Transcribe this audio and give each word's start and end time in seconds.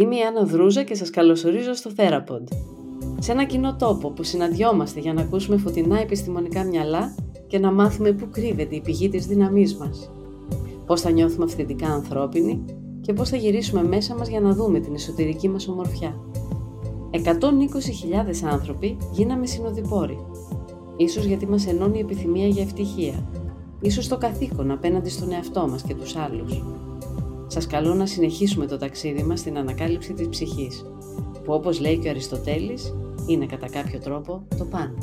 Είμαι 0.00 0.16
η 0.16 0.20
Άννα 0.20 0.44
Δρούζα 0.44 0.82
και 0.82 0.94
σας 0.94 1.10
καλωσορίζω 1.10 1.74
στο 1.74 1.90
Therapod. 1.96 2.42
Σε 3.18 3.32
ένα 3.32 3.44
κοινό 3.44 3.76
τόπο 3.76 4.10
που 4.10 4.22
συναντιόμαστε 4.22 5.00
για 5.00 5.12
να 5.12 5.20
ακούσουμε 5.20 5.56
φωτεινά 5.56 6.00
επιστημονικά 6.00 6.64
μυαλά 6.64 7.14
και 7.46 7.58
να 7.58 7.72
μάθουμε 7.72 8.12
πού 8.12 8.28
κρύβεται 8.30 8.74
η 8.74 8.80
πηγή 8.80 9.08
της 9.08 9.26
δύναμής 9.26 9.76
μας. 9.76 10.10
Πώς 10.86 11.00
θα 11.00 11.10
νιώθουμε 11.10 11.44
αυθεντικά 11.44 11.86
ανθρώπινοι 11.86 12.64
και 13.00 13.12
πώς 13.12 13.28
θα 13.28 13.36
γυρίσουμε 13.36 13.82
μέσα 13.82 14.14
μας 14.14 14.28
για 14.28 14.40
να 14.40 14.54
δούμε 14.54 14.80
την 14.80 14.94
εσωτερική 14.94 15.48
μας 15.48 15.68
ομορφιά. 15.68 16.20
120.000 17.10 18.50
άνθρωποι 18.50 18.96
γίναμε 19.12 19.46
συνοδοιπόροι. 19.46 20.18
Ίσως 20.96 21.24
γιατί 21.24 21.46
μας 21.46 21.66
ενώνει 21.66 21.98
η 21.98 22.00
επιθυμία 22.00 22.46
για 22.46 22.62
ευτυχία. 22.62 23.28
Ίσως 23.80 24.08
το 24.08 24.16
καθήκον 24.16 24.70
απέναντι 24.70 25.08
στον 25.08 25.32
εαυτό 25.32 25.68
μας 25.68 25.82
και 25.82 25.94
τους 25.94 26.16
άλλους. 26.16 26.62
Σας 27.52 27.66
καλώ 27.66 27.94
να 27.94 28.06
συνεχίσουμε 28.06 28.66
το 28.66 28.76
ταξίδι 28.76 29.22
μας 29.22 29.40
στην 29.40 29.58
ανακάλυψη 29.58 30.12
της 30.12 30.28
ψυχής, 30.28 30.84
που 31.44 31.52
όπως 31.52 31.80
λέει 31.80 31.98
και 31.98 32.06
ο 32.06 32.10
Αριστοτέλης, 32.10 32.94
είναι 33.28 33.46
κατά 33.46 33.70
κάποιο 33.70 33.98
τρόπο 33.98 34.46
το 34.58 34.64
παν. 34.64 34.98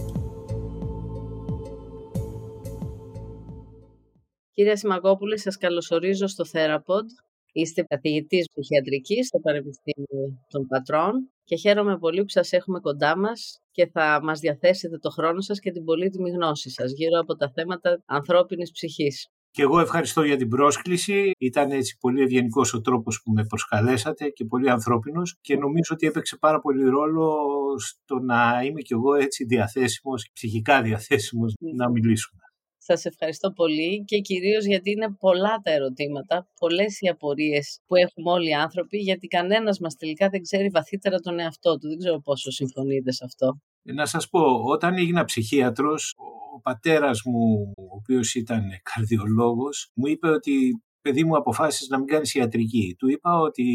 Κύριε 4.53 4.75
Σιμακόπουλη, 4.75 5.39
σας 5.39 5.57
καλωσορίζω 5.57 6.27
στο 6.27 6.43
Therapod. 6.51 7.05
Είστε 7.51 7.81
καθηγητής 7.81 8.47
ψυχιατρικής 8.51 9.27
στο 9.27 9.39
Πανεπιστήμιο 9.39 10.45
των 10.47 10.67
Πατρών 10.67 11.31
και 11.43 11.55
χαίρομαι 11.55 11.97
πολύ 11.97 12.21
που 12.21 12.29
σας 12.29 12.51
έχουμε 12.51 12.79
κοντά 12.79 13.17
μας 13.17 13.61
και 13.71 13.87
θα 13.87 14.19
μας 14.23 14.39
διαθέσετε 14.39 14.97
το 14.97 15.09
χρόνο 15.09 15.41
σας 15.41 15.59
και 15.59 15.71
την 15.71 15.83
πολύτιμη 15.83 16.29
γνώση 16.29 16.69
σας 16.69 16.91
γύρω 16.91 17.19
από 17.19 17.35
τα 17.35 17.51
θέματα 17.55 18.03
ανθρώπινης 18.05 18.71
ψυχής. 18.71 19.27
Και 19.51 19.61
εγώ 19.61 19.79
ευχαριστώ 19.79 20.23
για 20.23 20.37
την 20.37 20.49
πρόσκληση. 20.49 21.31
Ήταν 21.39 21.71
έτσι 21.71 21.97
πολύ 21.99 22.21
ευγενικός 22.21 22.73
ο 22.73 22.81
τρόπος 22.81 23.21
που 23.23 23.31
με 23.31 23.45
προσκαλέσατε 23.45 24.29
και 24.29 24.45
πολύ 24.45 24.69
ανθρώπινος 24.69 25.37
και 25.41 25.57
νομίζω 25.57 25.89
ότι 25.93 26.07
έπαιξε 26.07 26.37
πάρα 26.37 26.59
πολύ 26.59 26.83
ρόλο 26.83 27.35
στο 27.77 28.19
να 28.19 28.61
είμαι 28.63 28.81
κι 28.81 28.93
εγώ 28.93 29.15
έτσι 29.15 29.45
διαθέσιμος, 29.45 30.29
ψυχικά 30.33 30.81
διαθέσιμος 30.81 31.53
να 31.75 31.89
μιλήσουμε. 31.89 32.41
Σας 32.77 33.05
ευχαριστώ 33.05 33.51
πολύ 33.51 34.03
και 34.05 34.17
κυρίως 34.17 34.65
γιατί 34.65 34.91
είναι 34.91 35.15
πολλά 35.19 35.59
τα 35.63 35.71
ερωτήματα, 35.71 36.47
πολλές 36.59 36.99
οι 37.01 37.07
απορίες 37.07 37.79
που 37.85 37.95
έχουμε 37.95 38.31
όλοι 38.31 38.49
οι 38.49 38.53
άνθρωποι, 38.53 38.97
γιατί 38.97 39.27
κανένας 39.27 39.79
μας 39.79 39.95
τελικά 39.95 40.29
δεν 40.29 40.41
ξέρει 40.41 40.69
βαθύτερα 40.69 41.17
τον 41.17 41.39
εαυτό 41.39 41.77
του. 41.77 41.87
Δεν 41.87 41.97
ξέρω 41.97 42.19
πόσο 42.19 42.51
συμφωνείτε 42.51 43.11
σε 43.11 43.23
αυτό. 43.25 43.59
Να 43.93 44.05
σας 44.05 44.29
πω, 44.29 44.63
όταν 44.63 44.93
έγινα 44.93 45.25
ψυχίατρος, 45.25 46.13
ο 46.55 46.59
πατέρας 46.61 47.21
μου, 47.25 47.73
ο 47.77 47.95
οποίος 47.95 48.35
ήταν 48.35 48.63
καρδιολόγος, 48.83 49.91
μου 49.93 50.07
είπε 50.07 50.29
ότι 50.29 50.81
παιδί 51.01 51.23
μου 51.23 51.37
αποφάσισες 51.37 51.87
να 51.87 51.97
μην 51.97 52.07
κάνεις 52.07 52.33
ιατρική. 52.33 52.95
Του 52.97 53.09
είπα 53.09 53.39
ότι 53.39 53.65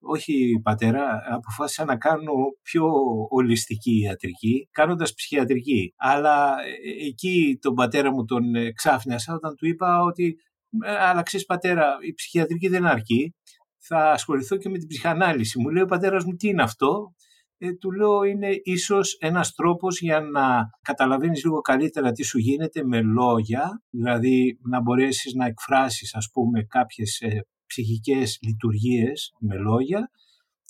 όχι 0.00 0.60
πατέρα, 0.62 1.20
αποφάσισα 1.30 1.84
να 1.84 1.96
κάνω 1.96 2.32
πιο 2.62 2.86
ολιστική 3.28 4.00
ιατρική, 4.00 4.68
κάνοντας 4.70 5.14
ψυχιατρική. 5.14 5.94
Αλλά 5.96 6.54
ε, 6.64 7.06
εκεί 7.06 7.58
τον 7.60 7.74
πατέρα 7.74 8.12
μου 8.12 8.24
τον 8.24 8.42
ξάφνιασα 8.74 9.34
όταν 9.34 9.54
του 9.56 9.66
είπα 9.66 10.02
ότι 10.02 10.36
«Ε, 10.84 10.90
αλλά 10.96 11.22
ξέρεις 11.22 11.46
πατέρα, 11.46 11.96
η 12.00 12.12
ψυχιατρική 12.12 12.68
δεν 12.68 12.86
αρκεί, 12.86 13.34
θα 13.78 14.10
ασχοληθώ 14.10 14.56
και 14.56 14.68
με 14.68 14.78
την 14.78 14.88
ψυχανάλυση. 14.88 15.60
Μου 15.60 15.68
λέει 15.68 15.82
ο 15.82 15.86
πατέρας 15.86 16.24
μου 16.24 16.34
τι 16.34 16.48
είναι 16.48 16.62
αυτό, 16.62 17.14
ε, 17.58 17.72
του 17.72 17.92
λέω 17.92 18.22
είναι 18.22 18.48
ίσως 18.62 19.16
ένας 19.20 19.54
τρόπος 19.54 20.00
για 20.00 20.20
να 20.20 20.70
καταλαβαίνεις 20.82 21.44
λίγο 21.44 21.60
καλύτερα 21.60 22.12
τι 22.12 22.22
σου 22.22 22.38
γίνεται 22.38 22.84
με 22.84 23.00
λόγια, 23.00 23.82
δηλαδή 23.90 24.58
να 24.62 24.80
μπορέσεις 24.80 25.34
να 25.34 25.46
εκφράσεις 25.46 26.14
ας 26.14 26.30
πούμε 26.32 26.62
κάποιες 26.62 27.20
ε, 27.20 27.46
ψυχικές 27.66 28.38
λειτουργίες 28.42 29.34
με 29.38 29.56
λόγια 29.56 30.10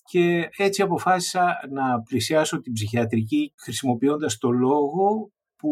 και 0.05 0.49
έτσι 0.57 0.83
αποφάσισα 0.83 1.57
να 1.71 2.03
πλησιάσω 2.03 2.61
την 2.61 2.73
ψυχιατρική 2.73 3.53
χρησιμοποιώντας 3.57 4.39
το 4.39 4.51
λόγο 4.51 5.31
που 5.57 5.71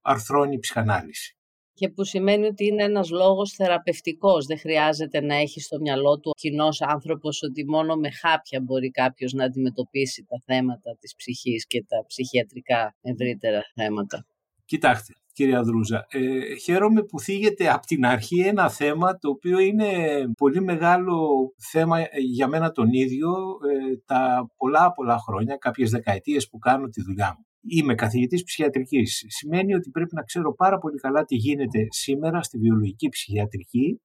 αρθρώνει 0.00 0.54
η 0.54 0.58
ψυχανάλυση 0.58 1.36
και 1.74 1.88
που 1.88 2.04
σημαίνει 2.04 2.46
ότι 2.46 2.66
είναι 2.66 2.82
ένας 2.82 3.10
λόγος 3.10 3.52
θεραπευτικός. 3.52 4.46
Δεν 4.46 4.58
χρειάζεται 4.58 5.20
να 5.20 5.34
έχει 5.34 5.60
στο 5.60 5.78
μυαλό 5.80 6.18
του 6.18 6.30
ο 6.30 6.38
κοινός 6.40 6.80
άνθρωπος 6.80 7.42
ότι 7.42 7.64
μόνο 7.64 7.94
με 7.94 8.10
χάπια 8.10 8.60
μπορεί 8.60 8.90
κάποιος 8.90 9.32
να 9.32 9.44
αντιμετωπίσει 9.44 10.24
τα 10.28 10.36
θέματα 10.44 10.96
της 11.00 11.14
ψυχής 11.14 11.66
και 11.66 11.84
τα 11.88 12.04
ψυχιατρικά 12.06 12.94
ευρύτερα 13.02 13.62
θέματα. 13.74 14.26
Κοιτάξτε, 14.64 15.12
κύριε 15.32 15.60
Δρούζα, 15.60 16.06
ε, 16.08 16.54
χαίρομαι 16.54 17.02
που 17.02 17.20
θίγεται 17.20 17.72
από 17.72 17.86
την 17.86 18.06
αρχή 18.06 18.40
ένα 18.40 18.70
θέμα 18.70 19.18
το 19.18 19.28
οποίο 19.28 19.58
είναι 19.58 19.88
πολύ 20.36 20.62
μεγάλο 20.62 21.48
θέμα 21.70 21.98
για 22.34 22.48
μένα 22.48 22.70
τον 22.70 22.92
ίδιο 22.92 23.30
ε, 23.30 23.96
τα 24.06 24.46
πολλά 24.56 24.92
πολλά 24.92 25.18
χρόνια, 25.18 25.56
κάποιες 25.56 25.90
δεκαετίες 25.90 26.48
που 26.48 26.58
κάνω 26.58 26.88
τη 26.88 27.02
δουλειά 27.02 27.34
μου 27.38 27.46
είμαι 27.66 27.94
καθηγητής 27.94 28.44
ψυχιατρικής. 28.44 29.24
Σημαίνει 29.28 29.74
ότι 29.74 29.90
πρέπει 29.90 30.14
να 30.14 30.22
ξέρω 30.22 30.54
πάρα 30.54 30.78
πολύ 30.78 30.98
καλά 30.98 31.24
τι 31.24 31.34
γίνεται 31.36 31.86
σήμερα 31.88 32.42
στη 32.42 32.58
βιολογική 32.58 33.08
ψυχιατρική, 33.08 34.00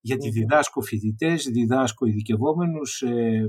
γιατί 0.00 0.30
διδάσκω 0.30 0.80
φοιτητές, 0.80 1.44
διδάσκω 1.44 2.06
ειδικευόμενους 2.06 3.02
ε, 3.02 3.46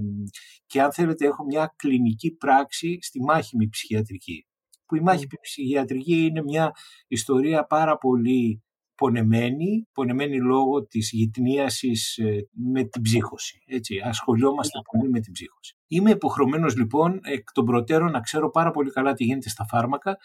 και 0.66 0.82
αν 0.82 0.94
θέλετε 0.94 1.26
έχω 1.26 1.46
μια 1.46 1.74
κλινική 1.76 2.32
πράξη 2.32 2.98
στη 3.02 3.22
μάχημη 3.22 3.70
ψυχιατρική. 3.70 4.48
Που 4.86 4.96
η 4.96 5.02
μάχημη 5.02 5.28
ψυχιατρική 5.42 6.16
είναι 6.16 6.42
μια 6.42 6.72
ιστορία 7.08 7.66
πάρα 7.66 7.98
πολύ 7.98 8.63
πονεμένη, 8.96 9.88
πονεμένη 9.94 10.42
λόγω 10.42 10.86
της 10.86 11.10
γυτνίασης 11.12 12.18
ε, 12.18 12.48
με 12.52 12.84
την 12.84 13.02
ψύχωση. 13.02 13.64
Έτσι, 13.66 14.00
ασχολιόμαστε 14.04 14.78
ναι. 14.78 14.84
πολύ 14.84 15.12
με 15.12 15.20
την 15.20 15.34
ψύχωση. 15.34 15.76
Είμαι 15.88 16.10
υποχρεωμένος 16.10 16.76
λοιπόν 16.78 17.20
εκ 17.24 17.52
των 17.52 17.66
προτέρων 17.66 18.12
να 18.12 18.20
ξέρω 18.20 18.50
πάρα 18.50 18.72
πολύ 18.72 18.92
καλά 18.92 19.14
τι 19.14 19.24
γίνεται 19.24 19.50
στα 19.50 19.66
φάρμακα 19.66 20.18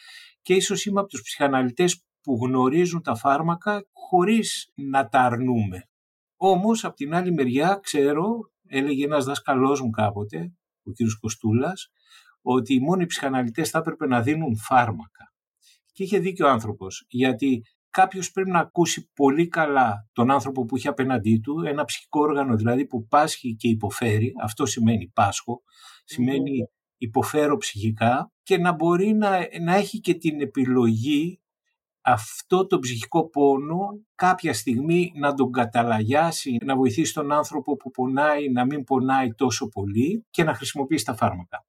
και 0.42 0.54
ίσως 0.54 0.84
είμαι 0.84 1.00
από 1.00 1.08
τους 1.08 1.22
ψυχαναλυτές 1.22 2.04
που 2.22 2.38
γνωρίζουν 2.42 3.02
τα 3.02 3.14
φάρμακα 3.14 3.86
χωρίς 3.92 4.72
να 4.74 5.08
τα 5.08 5.20
αρνούμε. 5.20 5.82
Όμως, 6.36 6.84
από 6.84 6.94
την 6.94 7.14
άλλη 7.14 7.32
μεριά, 7.32 7.78
ξέρω, 7.82 8.50
έλεγε 8.66 9.04
ένας 9.04 9.24
δάσκαλός 9.24 9.80
μου 9.80 9.90
κάποτε, 9.90 10.52
ο 10.82 10.90
κ. 10.90 10.96
Κοστούλας, 11.20 11.90
ότι 12.42 12.80
μόνο 12.80 13.02
οι 13.02 13.06
ψυχαναλυτές 13.06 13.70
θα 13.70 13.78
έπρεπε 13.78 14.06
να 14.06 14.22
δίνουν 14.22 14.56
φάρμακα. 14.56 15.32
Και 15.92 16.02
είχε 16.02 16.18
δίκιο 16.18 16.46
ο 16.46 16.50
άνθρωπος, 16.50 17.04
γιατί 17.08 17.62
κάποιος 18.00 18.30
πρέπει 18.30 18.50
να 18.50 18.58
ακούσει 18.58 19.10
πολύ 19.14 19.48
καλά 19.48 20.08
τον 20.12 20.30
άνθρωπο 20.30 20.64
που 20.64 20.76
έχει 20.76 20.88
απέναντί 20.88 21.40
του, 21.42 21.62
ένα 21.66 21.84
ψυχικό 21.84 22.20
όργανο 22.20 22.56
δηλαδή 22.56 22.86
που 22.86 23.06
πάσχει 23.06 23.54
και 23.54 23.68
υποφέρει, 23.68 24.32
αυτό 24.42 24.66
σημαίνει 24.66 25.10
πάσχο, 25.14 25.62
σημαίνει 26.04 26.68
υποφέρω 26.96 27.56
ψυχικά 27.56 28.32
και 28.42 28.58
να 28.58 28.72
μπορεί 28.72 29.12
να, 29.12 29.30
να 29.60 29.74
έχει 29.74 30.00
και 30.00 30.14
την 30.14 30.40
επιλογή 30.40 31.40
αυτό 32.00 32.66
το 32.66 32.78
ψυχικό 32.78 33.28
πόνο 33.28 34.00
κάποια 34.14 34.54
στιγμή 34.54 35.12
να 35.14 35.34
τον 35.34 35.52
καταλαγιάσει, 35.52 36.56
να 36.64 36.76
βοηθήσει 36.76 37.14
τον 37.14 37.32
άνθρωπο 37.32 37.76
που 37.76 37.90
πονάει 37.90 38.50
να 38.50 38.64
μην 38.64 38.84
πονάει 38.84 39.34
τόσο 39.34 39.68
πολύ 39.68 40.26
και 40.30 40.44
να 40.44 40.54
χρησιμοποιήσει 40.54 41.04
τα 41.04 41.14
φάρμακα. 41.14 41.66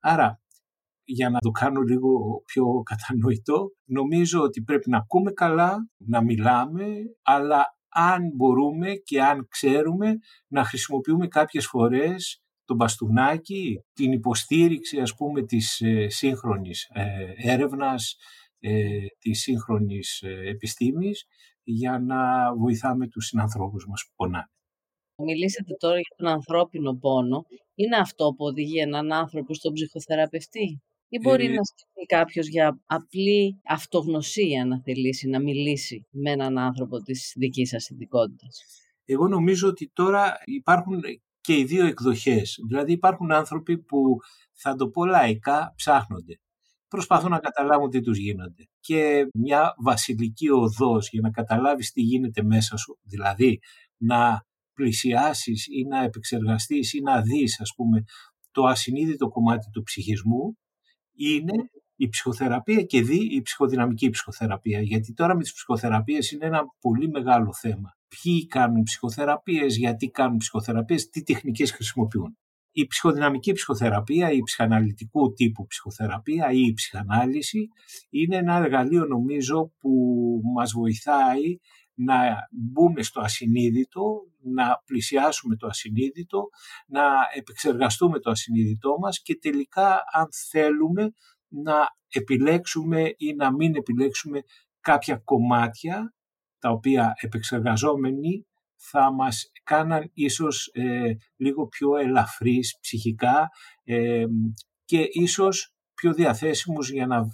Άρα 0.00 0.40
για 1.10 1.30
να 1.30 1.38
το 1.38 1.50
κάνω 1.50 1.80
λίγο 1.80 2.42
πιο 2.44 2.82
κατανοητό, 2.82 3.72
νομίζω 3.84 4.40
ότι 4.40 4.62
πρέπει 4.62 4.90
να 4.90 4.96
ακούμε 4.96 5.32
καλά, 5.32 5.88
να 5.96 6.22
μιλάμε, 6.22 6.84
αλλά 7.22 7.76
αν 7.88 8.22
μπορούμε 8.34 8.92
και 8.94 9.22
αν 9.22 9.46
ξέρουμε 9.48 10.18
να 10.48 10.64
χρησιμοποιούμε 10.64 11.26
κάποιες 11.28 11.66
φορές 11.66 12.42
το 12.64 12.74
μπαστούνάκι, 12.74 13.84
την 13.92 14.12
υποστήριξη 14.12 15.00
ας 15.00 15.14
πούμε 15.14 15.42
της 15.42 15.80
ε, 15.80 16.08
σύγχρονης 16.08 16.88
ε, 16.92 17.32
έρευνας, 17.36 18.16
ε, 18.60 19.06
της 19.18 19.40
σύγχρονης 19.40 20.22
ε, 20.22 20.48
επιστήμης 20.48 21.24
για 21.62 21.98
να 21.98 22.54
βοηθάμε 22.56 23.08
τους 23.08 23.26
συνανθρώπους 23.26 23.86
μας 23.86 24.04
που 24.06 24.12
πονάνε. 24.16 24.50
Μιλήσατε 25.22 25.74
τώρα 25.78 25.94
για 25.94 26.14
τον 26.16 26.26
ανθρώπινο 26.26 26.92
πόνο. 26.94 27.44
Είναι 27.74 27.96
αυτό 27.96 28.24
που 28.36 28.44
οδηγεί 28.44 28.78
έναν 28.78 29.12
άνθρωπο 29.12 29.54
στον 29.54 29.72
ψυχοθεραπευτή; 29.72 30.82
Ή 31.08 31.18
μπορεί 31.22 31.44
ε, 31.44 31.48
να 31.48 31.62
σκεφτεί 31.64 32.04
κάποιος 32.06 32.48
για 32.48 32.80
απλή 32.86 33.60
αυτογνωσία 33.64 34.64
να 34.64 34.80
θελήσει 34.80 35.28
να 35.28 35.40
μιλήσει 35.40 36.06
με 36.10 36.30
έναν 36.30 36.58
άνθρωπο 36.58 36.98
της 37.02 37.32
δικής 37.36 37.68
σας 37.68 37.88
ειδικότητας; 37.90 38.64
Εγώ 39.04 39.28
νομίζω 39.28 39.68
ότι 39.68 39.90
τώρα 39.92 40.38
υπάρχουν 40.44 41.00
και 41.40 41.56
οι 41.56 41.64
δύο 41.64 41.86
εκδοχές. 41.86 42.58
Δηλαδή 42.68 42.92
υπάρχουν 42.92 43.32
άνθρωποι 43.32 43.78
που 43.78 44.16
θα 44.52 44.74
το 44.74 44.88
πω 44.88 45.04
λαϊκά 45.04 45.72
ψάχνονται. 45.76 46.40
Προσπαθούν 46.88 47.30
να 47.30 47.38
καταλάβουν 47.38 47.90
τι 47.90 48.00
τους 48.00 48.18
γίνονται. 48.18 48.68
Και 48.80 49.28
μια 49.32 49.74
βασιλική 49.78 50.50
οδός 50.50 51.08
για 51.10 51.20
να 51.20 51.30
καταλάβεις 51.30 51.92
τι 51.92 52.00
γίνεται 52.00 52.42
μέσα 52.42 52.76
σου, 52.76 52.98
δηλαδή 53.02 53.58
να 53.96 54.46
πλησιάσεις 54.74 55.66
ή 55.66 55.84
να 55.88 56.02
επεξεργαστείς 56.02 56.92
ή 56.92 57.00
να 57.00 57.22
δεις 57.22 57.60
ας 57.60 57.72
πούμε 57.76 58.04
το 58.50 58.64
ασυνείδητο 58.64 59.28
κομμάτι 59.28 59.70
του 59.70 59.82
ψυχισμού 59.82 60.58
είναι 61.18 61.70
η 61.96 62.08
ψυχοθεραπεία 62.08 62.82
και 62.82 63.02
δι 63.02 63.36
η 63.36 63.42
ψυχοδυναμική 63.42 64.10
ψυχοθεραπεία. 64.10 64.80
Γιατί 64.80 65.12
τώρα 65.12 65.36
με 65.36 65.42
τις 65.42 65.52
ψυχοθεραπείες 65.52 66.30
είναι 66.30 66.46
ένα 66.46 66.62
πολύ 66.80 67.08
μεγάλο 67.08 67.54
θέμα. 67.54 67.96
Ποιοι 68.08 68.46
κάνουν 68.46 68.82
ψυχοθεραπείες, 68.82 69.76
γιατί 69.76 70.10
κάνουν 70.10 70.36
ψυχοθεραπείες, 70.36 71.08
τι 71.08 71.22
τεχνικές 71.22 71.72
χρησιμοποιούν. 71.72 72.38
Η 72.72 72.86
ψυχοδυναμική 72.86 73.52
ψυχοθεραπεία, 73.52 74.30
η 74.32 74.42
ψυχαναλυτικού 74.42 75.32
τύπου 75.32 75.66
ψυχοθεραπεία 75.66 76.50
ή 76.50 76.60
η 76.60 76.72
ψυχανάλυση 76.72 77.68
είναι 78.10 78.36
ένα 78.36 78.56
εργαλείο 78.56 79.04
νομίζω 79.04 79.72
που 79.78 79.90
μας 80.54 80.72
βοηθάει 80.72 81.56
να 81.98 82.48
μπούμε 82.50 83.02
στο 83.02 83.20
ασυνείδητο, 83.20 84.02
να 84.42 84.82
πλησιάσουμε 84.84 85.56
το 85.56 85.66
ασυνείδητο, 85.66 86.48
να 86.86 87.02
επεξεργαστούμε 87.34 88.18
το 88.18 88.30
ασυνείδητό 88.30 88.98
μας 88.98 89.22
και 89.22 89.38
τελικά 89.38 90.02
αν 90.12 90.26
θέλουμε 90.50 91.12
να 91.48 91.74
επιλέξουμε 92.08 93.14
ή 93.16 93.34
να 93.34 93.52
μην 93.52 93.74
επιλέξουμε 93.74 94.42
κάποια 94.80 95.16
κομμάτια 95.24 96.14
τα 96.58 96.70
οποία 96.70 97.12
επεξεργαζόμενοι 97.16 98.46
θα 98.76 99.12
μας 99.12 99.50
κάναν 99.64 100.10
ίσως 100.14 100.70
ε, 100.72 101.12
λίγο 101.36 101.66
πιο 101.66 101.96
ελαφρύς 101.96 102.78
ψυχικά 102.80 103.48
ε, 103.84 104.24
και 104.84 105.06
ίσως 105.10 105.74
πιο 105.94 106.14
διαθέσιμους 106.14 106.90
για 106.90 107.06
να 107.06 107.24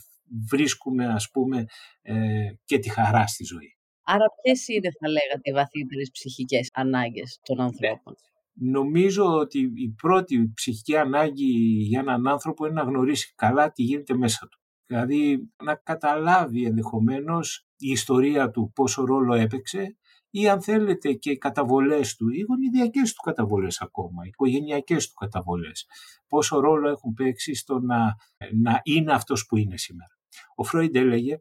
βρίσκουμε 0.51 1.07
ας 1.07 1.31
πούμε 1.31 1.65
ε, 2.03 2.49
και 2.65 2.79
τη 2.79 2.89
χαρά 2.89 3.27
στη 3.27 3.45
ζωή. 3.45 3.74
Άρα 4.05 4.25
ποιες 4.43 4.69
είναι 4.69 4.91
θα 5.01 5.09
λέγατε 5.09 5.51
οι 5.51 5.53
βαθύτερες 5.53 6.11
ψυχικές 6.13 6.71
ανάγκες 6.73 7.41
των 7.43 7.57
ναι. 7.57 7.63
ανθρώπων; 7.63 8.15
Νομίζω 8.53 9.25
ότι 9.25 9.73
η 9.75 9.89
πρώτη 10.03 10.53
ψυχική 10.55 10.97
ανάγκη 10.97 11.53
για 11.91 12.01
έναν 12.01 12.29
άνθρωπο 12.29 12.67
είναι 12.67 12.75
να 12.75 12.89
γνωρίσει 12.89 13.33
καλά 13.37 13.73
τι 13.73 13.83
γίνεται 13.83 14.15
μέσα 14.17 14.49
του. 14.51 14.59
Δηλαδή 14.87 15.51
να 15.65 15.75
καταλάβει 15.75 16.65
ενδεχομένως 16.65 17.67
η 17.77 17.91
ιστορία 17.91 18.51
του 18.51 18.73
πόσο 18.75 19.05
ρόλο 19.05 19.35
έπαιξε 19.35 19.97
ή 20.31 20.49
αν 20.49 20.63
θέλετε 20.63 21.13
και 21.13 21.31
οι 21.31 21.39
καταβολές 21.39 22.17
του, 22.17 22.29
οι 22.29 22.41
γονιδιακές 22.41 23.15
του 23.15 23.21
καταβολές 23.23 23.81
ακόμα, 23.81 24.25
οι 24.25 24.29
οικογενειακές 24.29 25.09
του 25.09 25.15
καταβολές, 25.15 25.87
πόσο 26.29 26.61
ρόλο 26.61 26.89
έχουν 26.89 27.13
παίξει 27.15 27.55
στο 27.55 27.79
να, 27.79 28.17
να 28.63 28.81
είναι 28.83 29.13
αυτός 29.13 29.47
που 29.47 29.57
είναι 29.57 29.77
σήμερα. 29.77 30.14
Ο 30.57 30.65
Φρόιντ 30.65 30.97
έλεγε 30.97 31.39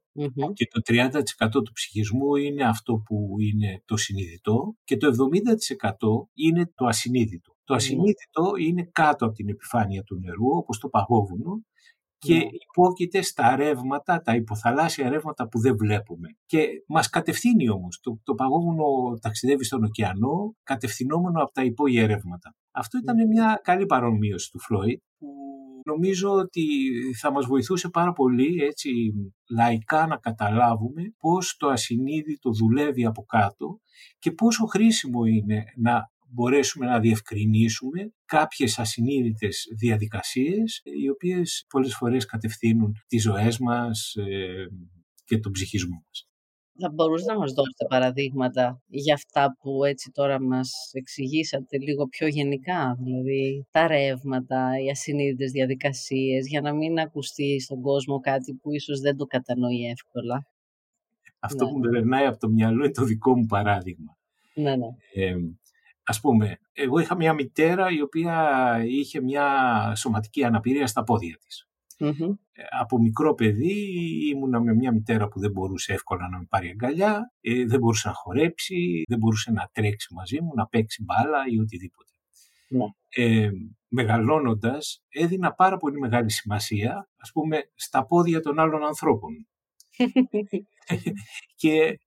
ότι 0.47 0.67
το 0.67 0.81
30% 0.85 1.09
του 1.51 1.71
ψυχισμού 1.73 2.35
είναι 2.35 2.63
αυτό 2.63 2.93
που 2.93 3.35
είναι 3.39 3.81
το 3.85 3.97
συνειδητό 3.97 4.75
και 4.83 4.97
το 4.97 5.07
70% 5.07 5.11
είναι 6.33 6.71
το 6.75 6.85
ασυνείδητο. 6.85 7.55
Το 7.63 7.73
ασυνείδητο 7.73 8.51
είναι 8.59 8.89
κάτω 8.91 9.25
από 9.25 9.33
την 9.33 9.49
επιφάνεια 9.49 10.03
του 10.03 10.19
νερού, 10.19 10.47
όπως 10.57 10.77
το 10.77 10.89
παγόβουνο, 10.89 11.61
και 12.17 12.35
ναι. 12.35 12.45
υπόκειται 12.69 13.21
στα 13.21 13.55
ρεύματα, 13.55 14.21
τα 14.21 14.35
υποθαλάσσια 14.35 15.09
ρεύματα 15.09 15.47
που 15.47 15.59
δεν 15.59 15.77
βλέπουμε. 15.77 16.27
Και 16.45 16.67
μας 16.87 17.09
κατευθύνει 17.09 17.69
όμως. 17.69 17.99
Το, 17.99 18.19
το 18.23 18.33
παγόβουνο 18.33 19.17
ταξιδεύει 19.21 19.63
στον 19.63 19.83
ωκεανό, 19.83 20.55
κατευθυνόμενο 20.63 21.41
από 21.43 21.51
τα 21.51 21.63
υπόγεια 21.63 22.07
ρεύματα. 22.07 22.55
Αυτό 22.71 22.97
ήταν 22.97 23.15
ναι. 23.15 23.25
μια 23.25 23.59
καλή 23.63 23.85
παρομοίωση 23.85 24.51
του 24.51 24.59
Φρόιτ, 24.59 25.01
που 25.17 25.27
νομίζω 25.85 26.31
ότι 26.31 26.65
θα 27.19 27.31
μας 27.31 27.45
βοηθούσε 27.45 27.89
πάρα 27.89 28.12
πολύ 28.12 28.63
έτσι 28.63 28.89
λαϊκά 29.50 30.07
να 30.07 30.18
καταλάβουμε 30.18 31.13
πώς 31.18 31.56
το 31.57 31.68
ασυνείδητο 31.68 32.51
δουλεύει 32.51 33.06
από 33.06 33.24
κάτω 33.24 33.80
και 34.19 34.31
πόσο 34.31 34.65
χρήσιμο 34.65 35.25
είναι 35.25 35.63
να 35.75 36.12
μπορέσουμε 36.33 36.85
να 36.85 37.00
διευκρινίσουμε 37.00 38.13
κάποιες 38.25 38.80
ασυνείδητες 38.80 39.65
διαδικασίες 39.80 40.81
οι 40.83 41.09
οποίες 41.09 41.65
πολλές 41.69 41.95
φορές 41.95 42.25
κατευθύνουν 42.25 42.91
τις 43.07 43.21
ζωές 43.21 43.57
μας 43.57 44.13
ε, 44.15 44.68
και 45.24 45.38
τον 45.38 45.51
ψυχισμό 45.51 46.03
μας. 46.07 46.27
Θα 46.79 46.89
μπορούσατε 46.93 47.33
να 47.33 47.39
μας 47.39 47.53
δώσετε 47.53 47.85
παραδείγματα 47.89 48.81
για 48.87 49.13
αυτά 49.13 49.57
που 49.59 49.83
έτσι 49.83 50.11
τώρα 50.11 50.41
μας 50.41 50.71
εξηγήσατε 50.93 51.77
λίγο 51.77 52.07
πιο 52.07 52.27
γενικά, 52.27 52.97
δηλαδή 52.99 53.67
τα 53.71 53.87
ρεύματα, 53.87 54.71
οι 54.85 54.89
ασυνείδητες 54.89 55.51
διαδικασίες, 55.51 56.47
για 56.47 56.61
να 56.61 56.73
μην 56.73 56.99
ακουστεί 56.99 57.59
στον 57.59 57.81
κόσμο 57.81 58.19
κάτι 58.19 58.53
που 58.53 58.71
ίσως 58.71 58.99
δεν 58.99 59.17
το 59.17 59.25
κατανοεί 59.25 59.85
εύκολα. 59.91 60.47
Αυτό 61.39 61.65
ναι. 61.65 61.71
που 61.71 61.77
με 61.77 61.89
περνάει 61.89 62.25
από 62.25 62.37
το 62.37 62.49
μυαλό 62.49 62.83
είναι 62.83 62.93
το 62.93 63.03
δικό 63.03 63.37
μου 63.37 63.45
παράδειγμα. 63.45 64.17
Ναι, 64.53 64.75
ναι. 64.75 64.87
Ε, 65.13 65.35
Ας 66.03 66.19
πούμε, 66.19 66.57
εγώ 66.73 66.99
είχα 66.99 67.15
μια 67.15 67.33
μητέρα 67.33 67.91
η 67.91 68.01
οποία 68.01 68.77
είχε 68.85 69.21
μια 69.21 69.45
σωματική 69.95 70.43
αναπηρία 70.43 70.87
στα 70.87 71.03
πόδια 71.03 71.37
της. 71.45 71.67
Ε, 72.07 72.63
από 72.79 73.00
μικρό 73.00 73.33
παιδί 73.33 73.73
ήμουνα 74.29 74.61
με 74.61 74.73
μια 74.73 74.91
μητέρα 74.91 75.27
που 75.27 75.39
δεν 75.39 75.51
μπορούσε 75.51 75.94
εύκολα 75.94 76.29
να 76.29 76.38
με 76.38 76.45
πάρει 76.50 76.69
αγκαλιά, 76.69 77.31
ε, 77.41 77.65
δεν 77.65 77.79
μπορούσε 77.79 78.07
να 78.07 78.13
χορέψει, 78.13 79.03
δεν 79.07 79.17
μπορούσε 79.17 79.51
να 79.51 79.69
τρέξει 79.71 80.13
μαζί 80.13 80.41
μου, 80.41 80.51
να 80.55 80.67
παίξει 80.67 81.03
μπάλα 81.03 81.44
ή 81.50 81.59
οτιδήποτε. 81.59 82.11
Ναι. 82.67 82.85
Ε, 83.09 83.50
μεγαλώνοντας 83.88 85.03
έδινα 85.09 85.53
πάρα 85.53 85.77
πολύ 85.77 86.00
μεγάλη 86.00 86.31
σημασία 86.31 87.09
ας 87.17 87.31
πούμε 87.31 87.61
στα 87.75 88.05
πόδια 88.05 88.41
των 88.41 88.59
άλλων 88.59 88.83
ανθρώπων. 88.83 89.47
και 91.61 92.00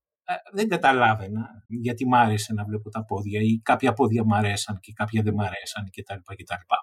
δεν 0.53 0.69
καταλάβαινα 0.69 1.49
γιατί 1.67 2.07
μ' 2.07 2.15
άρεσε 2.15 2.53
να 2.53 2.65
βλέπω 2.65 2.91
τα 2.91 3.05
πόδια 3.05 3.41
ή 3.41 3.61
κάποια 3.63 3.93
πόδια 3.93 4.25
μ' 4.25 4.35
αρέσαν 4.35 4.79
και 4.81 4.93
κάποια 4.93 5.23
δεν 5.23 5.35
μ' 5.35 5.41
αρέσαν 5.41 5.85
κτλ. 5.91 6.35
κτλ. 6.35 6.75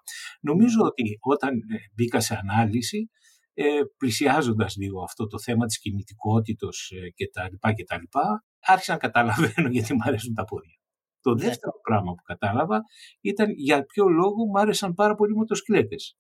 Νομίζω 0.42 0.82
ότι 0.84 1.18
όταν 1.20 1.54
ε, 1.54 1.76
μπήκα 1.94 2.20
σε 2.20 2.40
ανάλυση, 2.42 3.10
ε, 3.54 3.66
πλησιάζοντας 3.98 4.76
λίγο 4.76 5.04
αυτό 5.04 5.28
το 5.28 5.40
θέμα 5.40 5.66
της 5.66 5.80
κινητικότητος 5.80 6.92
ε, 6.96 7.10
κτλ. 7.10 7.56
κτλ 7.84 8.20
άρχισα 8.60 8.92
να 8.92 8.98
καταλαβαίνω 8.98 9.68
γιατί 9.70 9.94
μ' 9.94 10.02
αρέσουν 10.04 10.34
τα 10.34 10.44
πόδια. 10.44 10.78
Το 11.22 11.34
ναι. 11.34 11.44
δεύτερο 11.44 11.74
πράγμα 11.82 12.14
που 12.14 12.24
κατάλαβα 12.24 12.82
ήταν 13.22 13.50
για 13.52 13.84
ποιο 13.84 14.08
λόγο 14.08 14.48
μ' 14.54 14.58
άρεσαν 14.58 14.94
πάρα 14.94 15.16
πολύ 15.16 15.36
μοτοσκλέτες. 15.36 16.18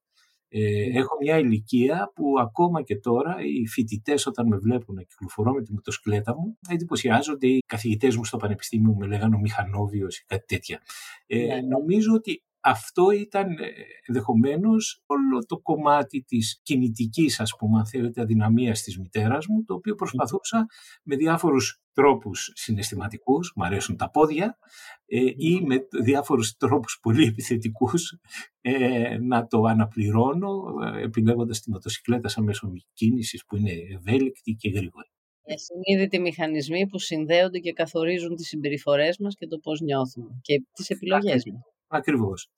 Ε, 0.55 0.99
έχω 0.99 1.17
μια 1.21 1.37
ηλικία 1.37 2.11
που 2.15 2.33
ακόμα 2.39 2.81
και 2.81 2.95
τώρα 2.95 3.35
οι 3.43 3.67
φοιτητές 3.67 4.25
όταν 4.25 4.47
με 4.47 4.57
βλέπουν 4.57 4.95
να 4.95 5.01
κυκλοφορώ 5.01 5.53
με 5.53 5.61
τη 5.61 5.73
μοτοσκλέτα 5.73 6.35
μου 6.35 6.57
εντυπωσιάζονται. 6.69 7.47
Οι 7.47 7.59
καθηγητές 7.65 8.15
μου 8.15 8.25
στο 8.25 8.37
πανεπιστήμιο 8.37 8.95
με 8.95 9.05
λέγανε 9.05 9.35
ο 9.35 9.39
Μηχανόβιο 9.39 10.07
ή 10.09 10.25
κάτι 10.25 10.45
τέτοια. 10.45 10.81
Ε, 11.27 11.37
ναι, 11.37 11.45
ναι. 11.45 11.61
νομίζω 11.61 12.13
ότι 12.13 12.43
αυτό 12.63 13.11
ήταν 13.11 13.51
ε, 13.51 13.67
ενδεχομένως 14.07 15.03
όλο 15.05 15.45
το 15.45 15.59
κομμάτι 15.59 16.23
της 16.27 16.59
κινητικής, 16.63 17.39
ας 17.39 17.55
πούμε, 17.57 17.79
αν 17.79 17.85
θέλετε, 17.85 18.21
αδυναμίας 18.21 18.81
της 18.81 18.97
μητέρας 18.97 19.47
μου, 19.47 19.63
το 19.63 19.73
οποίο 19.73 19.95
προσπαθούσα 19.95 20.65
με 21.03 21.15
διάφορους 21.15 21.81
τρόπους 21.93 22.51
συναισθηματικούς, 22.53 23.53
μου 23.55 23.63
αρέσουν 23.63 23.97
τα 23.97 24.09
πόδια, 24.09 24.57
ε, 25.05 25.19
ή 25.37 25.61
με 25.65 25.87
διάφορους 26.03 26.55
τρόπους 26.57 26.99
πολύ 27.01 27.25
επιθετικούς 27.27 28.17
ε, 28.61 29.17
να 29.17 29.47
το 29.47 29.63
αναπληρώνω, 29.63 30.63
επιλέγοντας 31.01 31.61
τη 31.61 31.71
μοτοσυκλέτα 31.71 32.27
σαν 32.27 32.43
μέσο 32.43 32.71
κίνησης 32.93 33.45
που 33.45 33.55
είναι 33.55 33.71
ευέλικτη 33.71 34.51
και 34.51 34.69
γρήγορη. 34.69 35.07
Οι 35.45 35.55
συνείδητοι 35.57 36.19
μηχανισμοί 36.19 36.87
που 36.87 36.99
συνδέονται 36.99 37.59
και 37.59 37.73
καθορίζουν 37.73 38.35
τις 38.35 38.47
συμπεριφορές 38.47 39.17
μας 39.17 39.35
και 39.35 39.47
το 39.47 39.57
πώς 39.57 39.81
νιώθουμε 39.81 40.39
και 40.41 40.63
τις 40.73 40.89
επιλογές 40.89 41.43
μας. 41.45 41.72
Ακριβώς. 41.93 42.51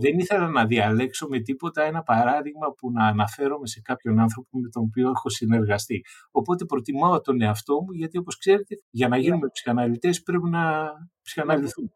Δεν 0.00 0.18
ήθελα 0.18 0.48
να 0.48 0.66
διαλέξω 0.66 1.28
με 1.28 1.40
τίποτα 1.40 1.82
ένα 1.82 2.02
παράδειγμα 2.02 2.72
που 2.76 2.90
να 2.90 3.06
αναφέρομαι 3.06 3.66
σε 3.66 3.80
κάποιον 3.80 4.18
άνθρωπο 4.18 4.58
με 4.58 4.68
τον 4.68 4.82
οποίο 4.82 5.08
έχω 5.08 5.28
συνεργαστεί. 5.28 6.04
Οπότε 6.30 6.64
προτιμάω 6.64 7.20
τον 7.20 7.40
εαυτό 7.40 7.82
μου 7.82 7.92
γιατί 7.92 8.18
όπως 8.18 8.36
ξέρετε 8.36 8.74
για 8.90 9.08
να 9.08 9.16
γίνουμε 9.16 9.46
yeah. 9.46 9.52
ψυχαναλυτές 9.52 10.22
πρέπει 10.22 10.48
να 10.48 10.92
ψυχαναλυθούμε. 11.22 11.88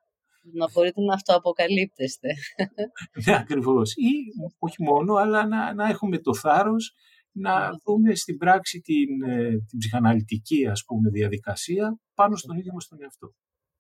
Να 0.53 0.71
μπορείτε 0.73 1.01
να 1.01 1.15
αυτοαποκαλύπτεστε. 1.15 2.29
ναι, 3.27 3.37
ακριβώς. 3.37 3.93
Ή 3.93 4.13
όχι 4.59 4.83
μόνο, 4.83 5.15
αλλά 5.15 5.47
να, 5.47 5.75
να 5.75 5.89
έχουμε 5.89 6.19
το 6.19 6.35
θάρρος 6.35 6.95
να 7.33 7.71
δούμε 7.85 8.15
στην 8.15 8.37
πράξη 8.37 8.81
την, 8.81 9.23
ε, 9.23 9.49
την 9.49 9.79
ψυχαναλυτική 9.79 10.67
ας 10.67 10.85
πούμε, 10.87 11.11
διαδικασία 11.11 11.99
πάνω 12.15 12.37
στον 12.37 12.57
ίδιο 12.57 12.73
μας 12.73 12.89
τον 12.89 13.03
εαυτό. 13.03 13.35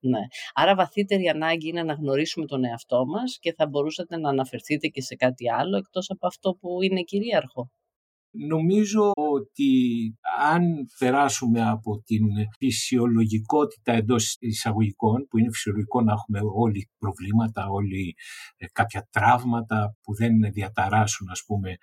Ναι. 0.06 0.20
Άρα 0.54 0.74
βαθύτερη 0.74 1.28
ανάγκη 1.28 1.68
είναι 1.68 1.82
να 1.82 1.92
γνωρίσουμε 1.92 2.46
τον 2.46 2.64
εαυτό 2.64 3.06
μας 3.06 3.38
και 3.40 3.52
θα 3.52 3.66
μπορούσατε 3.66 4.16
να 4.18 4.28
αναφερθείτε 4.28 4.88
και 4.88 5.02
σε 5.02 5.14
κάτι 5.14 5.50
άλλο 5.50 5.76
εκτός 5.76 6.10
από 6.10 6.26
αυτό 6.26 6.54
που 6.60 6.82
είναι 6.82 7.02
κυρίαρχο. 7.02 7.70
Νομίζω 8.36 9.10
ότι 9.14 9.72
αν 10.40 10.62
περάσουμε 10.98 11.68
από 11.70 12.02
την 12.04 12.26
φυσιολογικότητα 12.58 13.92
εντός 13.92 14.36
εισαγωγικών, 14.40 15.26
που 15.28 15.38
είναι 15.38 15.50
φυσιολογικό 15.50 16.00
να 16.00 16.12
έχουμε 16.12 16.38
όλοι 16.54 16.90
προβλήματα, 16.98 17.66
όλοι 17.68 18.14
ε, 18.56 18.66
κάποια 18.72 19.08
τραύματα 19.10 19.96
που 20.02 20.14
δεν 20.14 20.32
διαταράσσουν 20.52 21.28
ας 21.30 21.42
πούμε 21.46 21.76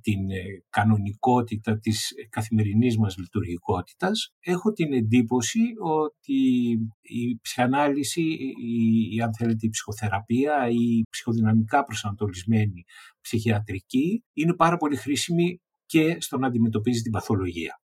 την 0.00 0.30
ε, 0.30 0.42
κανονικότητα 0.70 1.78
της 1.78 2.12
καθημερινής 2.28 2.98
μας 2.98 3.16
λειτουργικότητας, 3.16 4.32
έχω 4.40 4.72
την 4.72 4.92
εντύπωση 4.92 5.60
ότι 5.82 6.70
η 7.02 7.38
ψυχανάλυση, 7.42 8.22
η, 9.12 9.20
αν 9.20 9.34
θέλετε 9.34 9.66
η 9.66 9.68
ψυχοθεραπεία, 9.68 10.68
η 10.68 11.02
ψυχοδυναμικά 11.10 11.84
προσανατολισμένη 11.84 12.84
ψυχιατρική 13.20 14.24
είναι 14.32 14.54
πάρα 14.54 14.76
πολύ 14.76 14.96
χρήσιμη 14.96 15.60
και 15.86 16.16
στο 16.20 16.38
να 16.38 16.46
αντιμετωπίζει 16.46 17.02
την 17.02 17.12
παθολογία. 17.12 17.80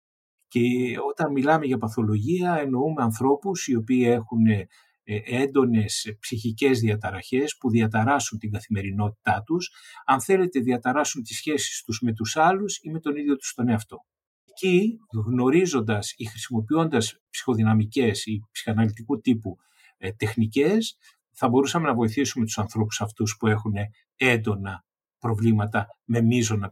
Και 0.48 0.60
όταν 1.08 1.32
μιλάμε 1.32 1.66
για 1.66 1.78
παθολογία 1.78 2.58
εννοούμε 2.58 3.02
ανθρώπους 3.02 3.66
οι 3.66 3.76
οποίοι 3.76 4.02
έχουν 4.06 4.46
ε, 4.46 5.20
έντονες 5.24 6.16
ψυχικές 6.20 6.80
διαταραχές 6.80 7.56
που 7.56 7.70
διαταράσσουν 7.70 8.38
την 8.38 8.50
καθημερινότητά 8.50 9.42
τους, 9.46 9.70
αν 10.06 10.20
θέλετε 10.20 10.60
διαταράσσουν 10.60 11.22
τις 11.22 11.36
σχέσεις 11.36 11.82
τους 11.82 12.00
με 12.00 12.12
τους 12.12 12.36
άλλους 12.36 12.78
ή 12.82 12.90
με 12.90 13.00
τον 13.00 13.16
ίδιο 13.16 13.36
τους 13.36 13.54
τον 13.54 13.68
εαυτό. 13.68 14.04
Εκεί 14.44 14.98
γνωρίζοντας 15.26 16.14
ή 16.16 16.24
χρησιμοποιώντας 16.24 17.18
ψυχοδυναμικές 17.30 18.26
ή 18.26 18.40
ψυχαναλυτικού 18.52 19.20
τύπου 19.20 19.56
ε, 19.96 20.12
τεχνικές 20.12 20.96
θα 21.32 21.48
μπορούσαμε 21.48 21.86
να 21.86 21.94
βοηθήσουμε 21.94 22.44
τους 22.44 22.58
ανθρώπους 22.58 23.00
αυτούς 23.00 23.36
που 23.38 23.46
έχουν 23.46 23.72
έντονα 24.16 24.84
προβλήματα 25.18 25.86
με 26.04 26.20
μείζωνα 26.20 26.70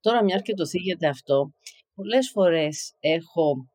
Τώρα 0.00 0.24
μια 0.24 0.38
και 0.38 0.54
το 0.54 0.66
θίγεται 0.66 1.08
αυτό, 1.08 1.52
πολλές 1.94 2.30
φορές 2.30 2.94
έχω 3.00 3.68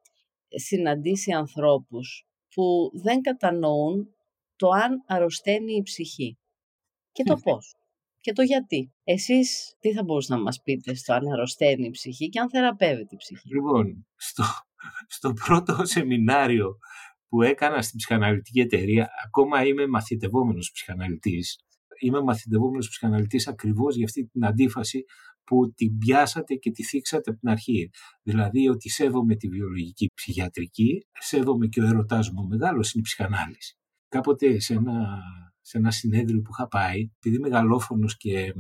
συναντήσει 0.48 1.32
ανθρώπους 1.32 2.26
που 2.56 2.92
δεν 3.04 3.22
κατανοούν 3.22 4.16
το 4.56 4.68
αν 4.70 5.04
αρρωσταίνει 5.08 5.74
η 5.74 5.82
ψυχή 5.82 6.38
και 7.12 7.24
το 7.24 7.36
πώς 7.36 7.76
και 8.22 8.34
το 8.34 8.42
γιατί. 8.42 8.94
Εσείς 9.04 9.76
τι 9.80 9.94
θα 9.94 10.04
μπορούσατε 10.04 10.36
να 10.36 10.42
μας 10.42 10.62
πείτε 10.62 10.94
στο 10.94 11.14
αν 11.14 11.28
αρρωσταίνει 11.32 11.86
η 11.86 11.90
ψυχή 11.90 12.30
και 12.30 12.40
αν 12.40 12.50
θεραπεύεται 12.50 13.16
η 13.16 13.18
ψυχή; 13.18 13.54
Λοιπόν, 13.54 14.08
στο, 14.16 14.44
στο 15.08 15.34
πρώτο 15.34 15.86
σεμινάριο 15.86 16.78
που 17.28 17.42
έκανα 17.42 17.82
στην 17.82 17.98
ψυχαναλυτική 17.98 18.60
εταιρεία, 18.60 19.10
ακόμα 19.26 19.66
είμαι 19.66 19.88
μαθητευόμενος 19.88 20.72
ψυχαναλυτής. 20.72 21.60
Είμαι 22.02 22.22
μαθητευόμενος 22.22 22.90
ψυχαναλυτής 22.90 23.48
ακριβώς 23.48 23.96
για 23.96 24.06
αυτή 24.06 24.26
την 24.26 24.46
αντίφαση 24.46 25.04
που 25.44 25.74
την 25.74 25.98
πιάσατε 25.98 26.56
και 26.56 26.72
τη 26.72 26.84
θίξατε 26.84 27.30
από 27.30 27.40
την 27.40 27.50
αρχή. 27.50 27.90
Δηλαδή 28.24 28.70
ότι 28.70 28.90
σέβομαι 28.90 29.36
τη 29.36 29.48
βιολογική 29.48 30.08
ψυχιατρική, 30.16 31.06
σέβομαι 31.20 31.68
και 31.68 31.82
ο 31.82 31.86
ερωτάς 31.86 32.32
μου 32.32 32.48
μεγάλος 32.48 32.94
είναι 32.94 33.02
η 33.02 33.04
ψυχανάλυση. 33.04 33.78
Κάποτε 34.08 34.60
σε 34.60 34.74
ένα, 34.74 35.20
σε 35.62 35.78
ένα 35.78 35.92
συνέδριο 35.92 36.42
που 36.42 36.50
είχα 36.54 36.68
πάει, 36.68 37.10
επειδή 37.18 37.36
είμαι 37.36 37.50
γαλλόφωνος 37.50 38.18
και 38.18 38.54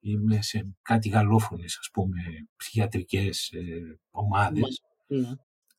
είμαι 0.00 0.42
σε 0.42 0.76
κάτι 0.82 1.08
γαλλόφωνες 1.08 1.76
ας 1.80 1.88
πούμε 1.92 2.20
ψυχιατρικές 2.56 3.50
ε, 3.50 3.98
ομάδες, 4.10 4.82
ναι 5.06 5.28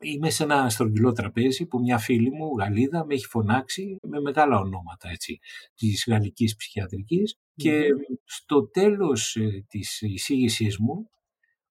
είμαι 0.02 0.30
σε 0.30 0.44
ένα 0.44 0.70
στρογγυλό 0.70 1.12
τραπέζι 1.12 1.66
που 1.66 1.80
μια 1.80 1.98
φίλη 1.98 2.32
μου, 2.32 2.58
Γαλλίδα, 2.58 3.06
με 3.06 3.14
έχει 3.14 3.26
φωνάξει 3.26 3.98
με 4.02 4.20
μεγάλα 4.20 4.60
ονόματα 4.60 5.10
έτσι, 5.10 5.40
της 5.76 6.06
γαλλικής 6.08 6.56
και 7.56 7.84
στο 8.24 8.70
τέλος 8.70 9.36
ε, 9.36 9.66
της 9.68 10.02
εισήγησής 10.02 10.78
μου, 10.78 11.10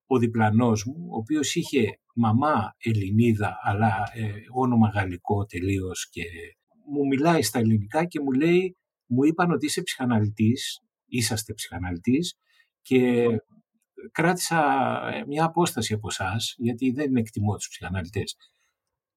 ο 0.06 0.18
διπλανός 0.18 0.84
μου, 0.84 1.06
ο 1.10 1.16
οποίος 1.16 1.54
είχε 1.54 1.98
μαμά 2.14 2.74
Ελληνίδα 2.78 3.58
αλλά 3.62 4.10
ε, 4.14 4.32
όνομα 4.52 4.88
γαλλικό 4.88 5.44
τελείως 5.44 6.08
και 6.10 6.22
μου 6.92 7.06
μιλάει 7.06 7.42
στα 7.42 7.58
ελληνικά 7.58 8.04
και 8.04 8.20
μου 8.20 8.30
λέει 8.30 8.76
μου 9.06 9.24
είπαν 9.24 9.50
ότι 9.50 9.66
είσαι 9.66 9.82
ψυχαναλυτής, 9.82 10.80
είσαστε 11.06 11.52
ψυχαναλυτής 11.52 12.38
και 12.82 13.26
κράτησα 14.12 14.60
ε, 15.14 15.24
μια 15.26 15.44
απόσταση 15.44 15.92
από 15.94 16.08
εσάς, 16.10 16.54
γιατί 16.58 16.90
δεν 16.90 17.16
εκτιμώ 17.16 17.56
τους 17.56 17.68
ψυχαναλυτές. 17.68 18.36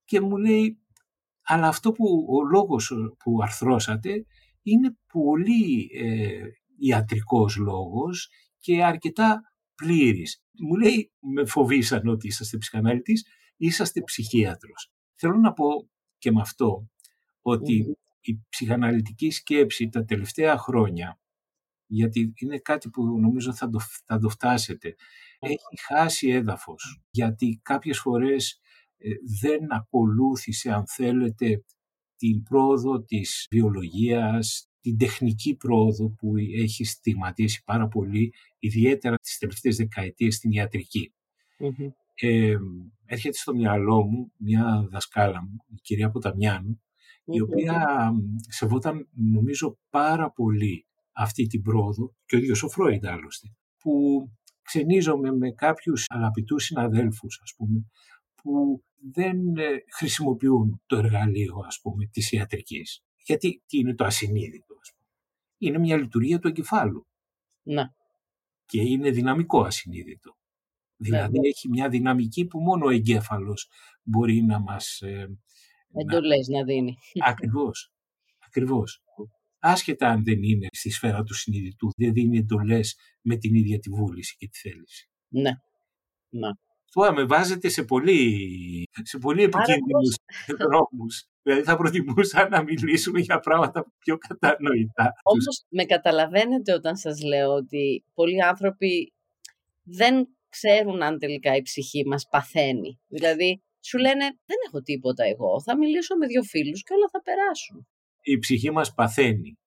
Και 0.06 0.22
μου 0.22 0.38
λέει, 0.38 0.80
αλλά 1.42 1.68
αυτό 1.68 1.92
που 1.92 2.26
ο 2.30 2.44
λόγος 2.44 2.92
που 3.20 3.42
αρθρώσατε 3.42 4.26
είναι 4.62 4.98
πολύ 5.14 5.90
ε, 5.94 6.42
ιατρικός 6.78 7.56
λόγος 7.56 8.30
και 8.60 8.84
αρκετά 8.84 9.42
πλήρης. 9.76 10.44
Μου 10.60 10.76
λέει, 10.76 11.12
με 11.20 11.46
φοβήσαν 11.46 12.08
ότι 12.08 12.28
είσαστε 12.28 12.58
ψυχαναλυτής, 12.58 13.26
είσαστε 13.58 14.02
ψυχίατρος. 14.02 14.92
Θέλω 15.16 15.38
να 15.38 15.54
πω 15.54 15.66
και 16.18 16.32
με 16.32 16.42
αυτό 16.42 16.88
ότι 17.42 17.98
η 18.22 18.40
ψυχαναλυτική 18.50 19.32
σκέψη 19.32 19.90
τα 19.90 20.06
τελευταία 20.06 20.58
χρόνια 20.58 21.20
γιατί 21.94 22.34
είναι 22.36 22.58
κάτι 22.58 22.90
που 22.90 23.20
νομίζω 23.20 23.54
θα 23.54 23.70
το, 23.70 23.80
θα 24.06 24.20
το 24.20 24.30
φτάσετε. 24.30 24.96
Έχει 25.40 25.82
χάσει 25.88 26.30
έδαφος, 26.30 27.02
γιατί 27.12 27.60
κάποιες 27.64 28.00
φορές 28.00 28.60
ε, 28.98 29.10
δεν 29.42 29.74
ακολούθησε, 29.74 30.72
αν 30.72 30.84
θέλετε, 30.88 31.64
την 32.16 32.44
πρόοδο 32.44 33.04
της 33.04 33.48
βιολογίας, 33.52 34.70
την 34.82 34.98
τεχνική 34.98 35.56
πρόοδο 35.56 36.10
που 36.10 36.34
έχει 36.38 36.84
στιγματίσει 36.84 37.64
πάρα 37.64 37.88
πολύ, 37.88 38.34
ιδιαίτερα 38.60 39.16
τις 39.16 39.38
τελευταίες 39.38 39.76
δεκαετίες 39.76 40.36
στην 40.36 40.52
ιατρικη 40.52 41.14
Ε, 42.16 42.56
έρχεται 43.06 43.38
στο 43.38 43.56
μυαλό 43.56 44.06
μου 44.06 44.32
μια 44.38 44.88
δασκάλα 44.92 45.42
μου, 45.42 45.66
η 45.68 45.80
κυρία 45.82 46.12
η 47.26 47.42
οποία 47.42 48.12
σεβόταν 48.48 49.10
νομίζω 49.12 49.78
πάρα 49.90 50.32
πολύ 50.32 50.86
αυτή 51.12 51.48
την 51.48 51.62
πρόοδο 51.62 52.16
και 52.26 52.36
ο 52.36 52.40
ίδιος 52.40 52.64
ο 52.64 52.70
Φρόιντ 52.70 53.06
άλλωστε, 53.06 53.48
που 53.78 53.92
ξενίζομαι 54.62 55.32
με 55.32 55.52
κάποιους 55.52 56.06
αγαπητούς 56.10 56.64
συναδέλφους 56.64 57.40
ας 57.44 57.54
πούμε, 57.58 57.86
που 58.36 58.84
δεν 59.14 59.58
ε, 59.58 59.84
χρησιμοποιούν 59.96 60.82
το 60.86 60.98
εργαλείο 60.98 61.64
ας 61.68 61.80
πούμε 61.82 62.06
της 62.06 62.32
ιατρικής. 62.32 63.04
Γιατί 63.26 63.64
τι 63.66 63.78
είναι 63.78 63.96
το 63.96 64.06
ασυνείδητο 64.06 64.76
ας 64.82 64.92
πούμε. 64.94 65.10
Είναι 65.58 65.78
μια 65.78 65.98
λειτουργία 65.98 66.40
του 66.40 66.48
εγκεφάλου. 66.48 67.08
Να. 67.64 67.94
Και 68.66 68.82
είναι 68.82 69.10
δυναμικό 69.10 69.62
ασυνείδητο. 69.62 70.36
Δηλαδή 70.96 71.40
ναι. 71.40 71.48
έχει 71.48 71.70
μια 71.70 71.90
δυναμική 71.90 72.46
που 72.46 72.60
μόνο 72.60 72.86
ο 72.86 72.90
εγκέφαλος 72.90 73.70
μπορεί 74.04 74.42
να 74.42 74.60
μας... 74.60 75.02
Ε, 75.02 75.28
Εντολές 75.94 76.48
να, 76.48 76.58
να 76.58 76.66
δίνει. 76.66 76.98
Ακριβώς. 77.26 77.92
Ακριβώς 78.46 79.02
άσχετα 79.62 80.08
αν 80.08 80.24
δεν 80.24 80.44
είναι 80.44 80.68
στη 80.72 80.90
σφαίρα 80.90 81.24
του 81.24 81.34
συνειδητού, 81.34 81.90
δεν 81.98 82.14
δίνει 82.14 82.38
εντολές 82.38 82.98
με 83.22 83.36
την 83.36 83.56
ίδια 83.56 83.80
τη 83.80 83.90
βούληση 83.90 84.36
και 84.38 84.48
τη 84.48 84.60
θέληση. 84.60 85.10
Ναι. 85.28 85.52
ναι. 86.30 86.50
Τώρα 86.94 87.14
με 87.14 87.24
βάζετε 87.26 87.70
σε 87.70 87.84
πολύ, 87.84 88.84
σε 89.02 89.18
πολύ 89.18 89.44
επικίνδυνους 89.44 90.16
δρόμους. 90.68 91.26
Δηλαδή 91.42 91.64
θα 91.64 91.76
προτιμούσα 91.78 92.50
να 92.50 92.64
μιλήσουμε 92.64 93.20
για 93.20 93.40
πράγματα 93.40 93.94
πιο 94.00 94.18
κατανοητά. 94.18 95.14
Όμως 95.24 95.66
με 95.70 95.84
καταλαβαίνετε 95.84 96.74
όταν 96.74 96.98
σας 96.98 97.22
λέω 97.22 97.54
ότι 97.54 98.04
πολλοί 98.14 98.44
άνθρωποι 98.44 99.14
δεν 99.84 100.28
ξέρουν 100.50 101.02
αν 101.02 101.20
τελικά 101.20 101.56
η 101.56 101.62
ψυχή 101.62 102.08
μας 102.08 102.28
παθαίνει. 102.30 103.00
Δηλαδή 103.08 103.62
σου 103.80 103.98
λένε 103.98 104.26
δεν 104.46 104.58
έχω 104.68 104.82
τίποτα 104.82 105.24
εγώ, 105.24 105.62
θα 105.62 105.78
μιλήσω 105.78 106.16
με 106.16 106.28
δύο 106.28 106.44
φίλους 106.44 106.84
και 106.84 106.94
όλα 106.94 107.08
θα 107.12 107.22
περάσουν 107.22 107.88
η 108.22 108.38
ψυχή 108.38 108.72
μας 108.72 108.94
παθαίνει. 108.94 109.58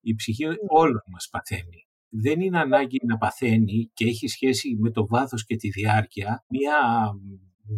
Η 0.00 0.14
ψυχή 0.14 0.44
όλων 0.68 1.02
μας 1.12 1.28
παθαίνει. 1.30 1.86
Δεν 2.08 2.40
είναι 2.40 2.58
ανάγκη 2.58 3.00
να 3.06 3.16
παθαίνει 3.16 3.90
και 3.94 4.04
έχει 4.04 4.28
σχέση 4.28 4.76
με 4.80 4.90
το 4.90 5.06
βάθος 5.06 5.44
και 5.44 5.56
τη 5.56 5.68
διάρκεια 5.68 6.44
μια 6.48 6.80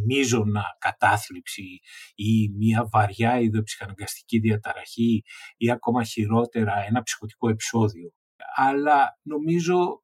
μίζωνα 0.06 0.64
κατάθλιψη 0.78 1.80
ή 2.14 2.49
μια 2.56 2.88
βαριά 2.90 3.40
ιδεοψυχαναγκαστική 3.40 4.38
διαταραχή 4.38 5.23
ή 5.56 5.70
ακόμα 5.70 6.04
χειρότερα 6.04 6.85
ένα 6.88 7.02
ψυχοτικό 7.02 7.49
επεισόδιο. 7.49 8.12
Αλλά 8.56 9.18
νομίζω 9.23 10.02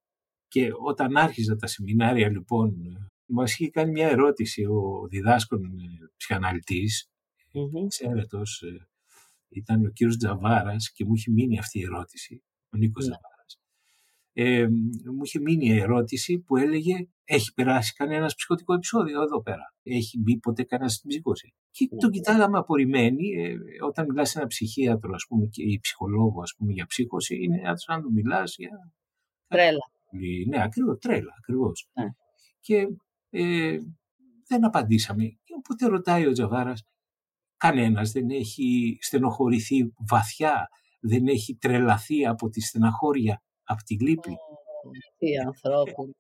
και 0.49 0.71
όταν 0.85 1.17
άρχιζα 1.17 1.57
τα 1.57 1.67
σεμινάρια 1.67 2.29
λοιπόν 2.29 2.75
μας 3.27 3.53
είχε 3.53 3.71
κάνει 3.71 3.91
μια 3.91 4.09
ερώτηση 4.09 4.65
ο 4.65 5.07
διδάσκων 5.09 5.61
ψυχαναλυτής, 6.17 7.11
mm-hmm 7.55 8.94
ήταν 9.59 9.87
ο 9.87 9.89
κύριος 9.91 10.17
Τζαβάρας 10.17 10.93
και 10.93 11.05
μου 11.05 11.15
είχε 11.15 11.31
μείνει 11.31 11.59
αυτή 11.59 11.79
η 11.79 11.83
ερώτηση, 11.83 12.43
ο 12.73 12.77
Νίκος 12.77 13.05
ναι. 13.05 13.11
Τζαβάρας. 13.11 13.59
Ε, 14.37 14.69
μου 15.15 15.25
είχε 15.25 15.41
μείνει 15.41 15.67
η 15.67 15.79
ερώτηση 15.79 16.39
που 16.39 16.57
έλεγε 16.57 17.09
έχει 17.25 17.53
περάσει 17.55 17.93
κανένας 17.93 18.35
ψυχοτικό 18.35 18.75
επεισόδιο 18.75 19.23
εδώ 19.23 19.43
πέρα; 19.43 19.75
Έχει 19.83 20.19
μπει 20.19 20.39
ποτέ 20.39 20.63
κανένας 20.63 20.95
στην 20.95 21.09
ψυχώση. 21.09 21.55
Και 21.71 21.89
ναι. 21.91 21.99
τον 21.99 22.11
κοιτάγαμε 22.11 22.59
απορριμμένοι. 22.59 23.29
Ε, 23.29 23.57
όταν 23.85 24.07
μιλάς 24.09 24.31
σε 24.31 24.39
ένα 24.39 24.47
ψυχίατρο 24.47 25.15
ας 25.15 25.25
πούμε, 25.29 25.47
και 25.47 25.63
ή 25.63 25.79
ψυχολόγο 25.83 26.43
ας 26.43 26.55
πούμε, 26.57 26.73
για 26.73 26.87
ψύχωση, 26.87 27.37
είναι 27.43 27.61
σαν 27.75 27.97
να 27.97 28.03
του 28.03 28.13
μιλάς 28.13 28.57
για. 28.57 28.93
Τρέλα. 29.49 29.93
Ναι, 30.49 30.63
ακριβώς, 30.63 30.99
τρέλα, 30.99 31.35
ακριβώς. 31.39 31.89
Ναι. 31.93 32.07
Και 32.61 32.87
ε, 33.31 33.79
δεν 34.47 34.65
απαντήσαμε. 34.65 35.39
οπότε 35.57 35.87
ρωτάει 35.87 36.27
ο 36.27 36.33
Τζαβάρας, 36.33 36.85
Κανένας 37.65 38.11
δεν 38.11 38.31
έχει 38.31 38.99
στενοχωρηθεί 39.01 39.93
βαθιά, 40.09 40.69
δεν 41.01 41.27
έχει 41.27 41.57
τρελαθεί 41.57 42.27
από 42.27 42.49
τη 42.49 42.61
στεναχώρια, 42.61 43.43
από 43.65 43.83
τη 43.83 43.95
λύπη. 43.99 44.37
Τι 45.19 45.37
ανθρώπους, 45.47 46.11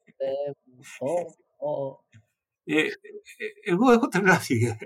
ε, 2.64 2.76
ε, 2.76 2.88
εγώ 3.64 3.90
έχω 3.90 4.08
τρελαθεί. 4.08 4.76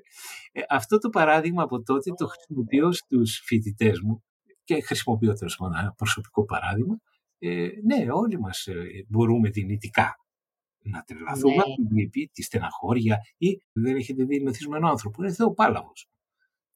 Ε, 0.52 0.62
αυτό 0.68 0.98
το 0.98 1.08
παράδειγμα 1.08 1.62
από 1.62 1.82
τότε 1.82 2.10
το 2.10 2.26
χρησιμοποιώ 2.26 2.92
στους 2.92 3.40
φοιτητές 3.44 4.00
μου 4.00 4.22
και 4.64 4.80
χρησιμοποιώ 4.80 5.32
τέλος 5.32 5.58
ένα 5.60 5.94
προσωπικό 5.96 6.44
παράδειγμα. 6.44 6.98
Ε, 7.38 7.68
ναι, 7.84 8.10
όλοι 8.10 8.40
μας 8.40 8.68
μπορούμε 9.08 9.48
δυνητικά 9.50 10.16
να 10.82 11.02
τρελαθούμε 11.02 11.54
ναι. 11.54 11.60
από 11.60 11.74
την 11.74 11.96
λύπη, 11.96 12.30
τη 12.32 12.42
στεναχώρια 12.42 13.18
ή 13.36 13.62
δεν 13.72 13.96
έχετε 13.96 14.24
δει 14.24 14.40
μεθυσμένο 14.40 14.88
άνθρωπο. 14.88 15.22
Είναι 15.22 15.32
θεοπάλαβος 15.32 16.08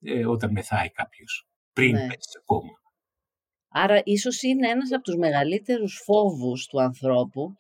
ε, 0.03 0.27
όταν 0.27 0.51
μεθάει 0.53 0.91
κάποιος, 0.91 1.47
πριν 1.73 1.93
ναι. 1.93 2.07
πέσει 2.07 2.39
ακόμα. 2.41 2.81
Άρα 3.75 4.01
ίσως 4.05 4.43
είναι 4.43 4.69
ένας 4.69 4.93
από 4.93 5.03
τους 5.03 5.17
μεγαλύτερους 5.17 6.03
φόβους 6.05 6.67
του 6.67 6.83
ανθρώπου 6.83 7.57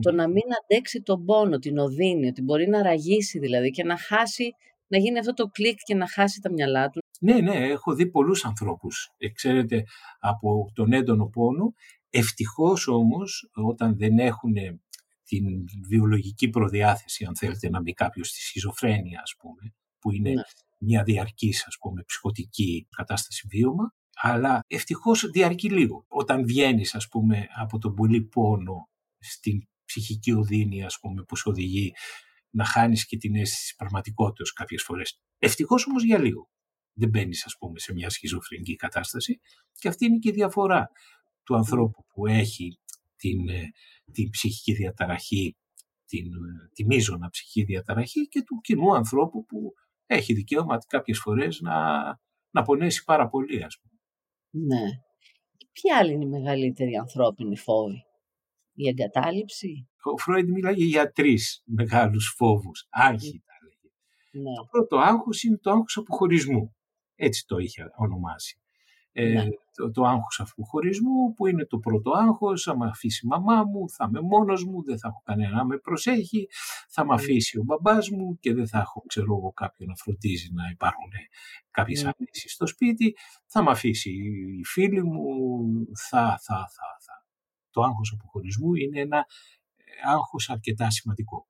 το 0.00 0.12
να 0.12 0.28
μην 0.28 0.42
αντέξει 0.62 1.02
τον 1.02 1.24
πόνο, 1.24 1.58
την 1.58 1.78
οδύνη, 1.78 2.26
ότι 2.26 2.42
μπορεί 2.42 2.68
να 2.68 2.82
ραγίσει 2.82 3.38
δηλαδή 3.38 3.70
και 3.70 3.84
να 3.84 3.98
χάσει, 3.98 4.50
να 4.86 4.98
γίνει 4.98 5.18
αυτό 5.18 5.32
το 5.32 5.46
κλικ 5.46 5.78
και 5.82 5.94
να 5.94 6.08
χάσει 6.08 6.40
τα 6.40 6.52
μυαλά 6.52 6.88
του. 6.88 7.02
Ναι, 7.20 7.40
ναι, 7.40 7.56
έχω 7.56 7.94
δει 7.94 8.06
πολλούς 8.06 8.44
ανθρώπους, 8.44 9.10
ε, 9.16 9.28
ξέρετε, 9.28 9.84
από 10.18 10.70
τον 10.74 10.92
έντονο 10.92 11.26
πόνο. 11.26 11.72
Ευτυχώς 12.10 12.88
όμως, 12.88 13.50
όταν 13.52 13.96
δεν 13.96 14.18
έχουν 14.18 14.52
την 15.24 15.44
βιολογική 15.88 16.48
προδιάθεση, 16.48 17.24
αν 17.24 17.36
θέλετε, 17.36 17.68
να 17.68 17.80
μπει 17.80 17.92
κάποιος 17.92 18.28
στη 18.28 18.40
σχιζοφρένεια, 18.40 19.20
ας 19.22 19.34
πούμε, 19.38 19.74
που 19.98 20.12
είναι 20.12 20.30
ναι. 20.30 20.42
Μια 20.84 21.02
διαρκής, 21.02 21.64
ας 21.66 21.76
πούμε, 21.80 22.02
ψυχοτική 22.02 22.86
κατάσταση 22.96 23.46
βίωμα, 23.50 23.94
αλλά 24.14 24.60
ευτυχώς 24.66 25.30
διαρκεί 25.30 25.70
λίγο. 25.70 26.04
Όταν 26.08 26.46
βγαίνεις, 26.46 26.94
ας 26.94 27.08
πούμε, 27.08 27.46
από 27.56 27.78
τον 27.78 27.94
πολύ 27.94 28.22
πόνο 28.22 28.88
στην 29.18 29.62
ψυχική 29.84 30.32
οδύνη, 30.32 30.84
ας 30.84 30.98
πούμε, 31.00 31.22
που 31.22 31.36
σου 31.36 31.50
οδηγεί 31.50 31.92
να 32.50 32.64
χάνεις 32.64 33.06
και 33.06 33.16
την 33.16 33.34
αίσθηση 33.34 33.62
της 33.62 33.74
πραγματικότητας 33.74 34.52
κάποιες 34.52 34.82
φορές. 34.82 35.20
Ευτυχώς 35.38 35.86
όμως 35.86 36.04
για 36.04 36.18
λίγο. 36.18 36.48
Δεν 36.92 37.08
μπαίνεις, 37.08 37.44
ας 37.44 37.56
πούμε, 37.58 37.78
σε 37.78 37.92
μια 37.92 38.10
σχιζοφρενική 38.10 38.76
κατάσταση 38.76 39.40
και 39.78 39.88
αυτή 39.88 40.04
είναι 40.04 40.18
και 40.18 40.28
η 40.28 40.32
διαφορά 40.32 40.90
του 41.42 41.56
ανθρώπου 41.56 42.04
που 42.14 42.26
έχει 42.26 42.78
την, 43.16 43.48
ε, 43.48 43.70
την 44.12 44.30
ψυχική 44.30 44.72
διαταραχή, 44.72 45.56
την, 46.06 46.26
ε, 46.26 46.70
τη 46.72 46.84
μείζωνα 46.84 47.28
ψυχική 47.28 47.62
διαταραχή 47.62 48.28
και 48.28 48.42
του 48.42 48.60
κοινού 48.60 48.94
ανθρώπου 48.94 49.44
που 49.44 49.72
έχει 50.06 50.34
δικαίωμα 50.34 50.78
κάποιες 50.86 51.18
φορές 51.18 51.60
να, 51.60 52.02
να 52.50 52.62
πονέσει 52.62 53.04
πάρα 53.04 53.28
πολύ, 53.28 53.62
ας 53.62 53.78
πούμε. 53.80 54.00
Ναι. 54.66 54.90
Ποια 55.72 55.98
άλλη 55.98 56.12
είναι 56.12 56.24
η 56.24 56.28
μεγαλύτερη 56.28 56.96
ανθρώπινη 56.96 57.56
φόβη 57.56 58.04
η 58.74 58.88
εγκατάλειψη; 58.88 59.88
Ο 60.02 60.18
Φρόιντ 60.18 60.48
μίλαγε 60.48 60.84
για 60.84 61.10
τρεις 61.10 61.62
μεγάλους 61.66 62.34
φόβους. 62.36 62.86
Άγχη 62.90 63.42
τα 63.46 63.52
έλεγε. 63.60 63.94
Ναι. 64.30 64.54
Το 64.56 64.64
πρώτο 64.70 64.96
άγχος 64.96 65.42
είναι 65.42 65.58
το 65.58 65.70
άγχος 65.70 65.96
αποχωρισμού. 65.96 66.76
Έτσι 67.14 67.44
το 67.46 67.58
είχε 67.58 67.84
ονομάσει. 67.96 68.58
Ε, 69.16 69.32
ναι. 69.32 69.48
το, 69.74 69.90
το 69.90 70.02
άγχος 70.04 70.40
αποχωρισμού 70.40 71.34
που 71.34 71.46
είναι 71.46 71.64
το 71.64 71.78
πρώτο 71.78 72.10
άγχος, 72.10 72.62
θα 72.62 72.76
με 72.78 72.86
αφήσει 72.86 73.20
η 73.24 73.28
μαμά 73.28 73.64
μου, 73.64 73.88
θα 73.90 74.06
είμαι 74.08 74.20
μόνος 74.20 74.64
μου, 74.64 74.82
δεν 74.84 74.98
θα 74.98 75.08
έχω 75.08 75.22
κανένα 75.24 75.56
να 75.56 75.64
με 75.64 75.78
προσέχει, 75.78 76.48
θα 76.88 77.06
με 77.06 77.14
αφήσει 77.14 77.58
ο 77.58 77.62
μπαμπάς 77.62 78.10
μου 78.10 78.38
και 78.40 78.54
δεν 78.54 78.68
θα 78.68 78.78
έχω 78.78 79.02
ξέρω 79.06 79.36
εγώ 79.36 79.52
κάποιον 79.52 79.88
να 79.88 79.94
φροντίζει 79.94 80.48
να 80.52 80.62
υπάρχουν 80.72 81.10
κάποιες 81.70 82.04
mm. 82.06 82.10
στο 82.34 82.66
σπίτι, 82.66 83.16
θα 83.46 83.62
με 83.62 83.70
αφήσει 83.70 84.10
η 84.60 84.64
φίλη 84.64 85.04
μου, 85.04 85.24
θα, 86.08 86.38
θα, 86.42 86.56
θα, 86.56 86.86
θα 87.00 87.26
το 87.70 87.82
άγχος 87.82 88.12
αποχωρισμού 88.18 88.74
είναι 88.74 89.00
ένα 89.00 89.18
ε, 89.76 90.10
άγχος 90.12 90.50
αρκετά 90.50 90.90
σημαντικό. 90.90 91.48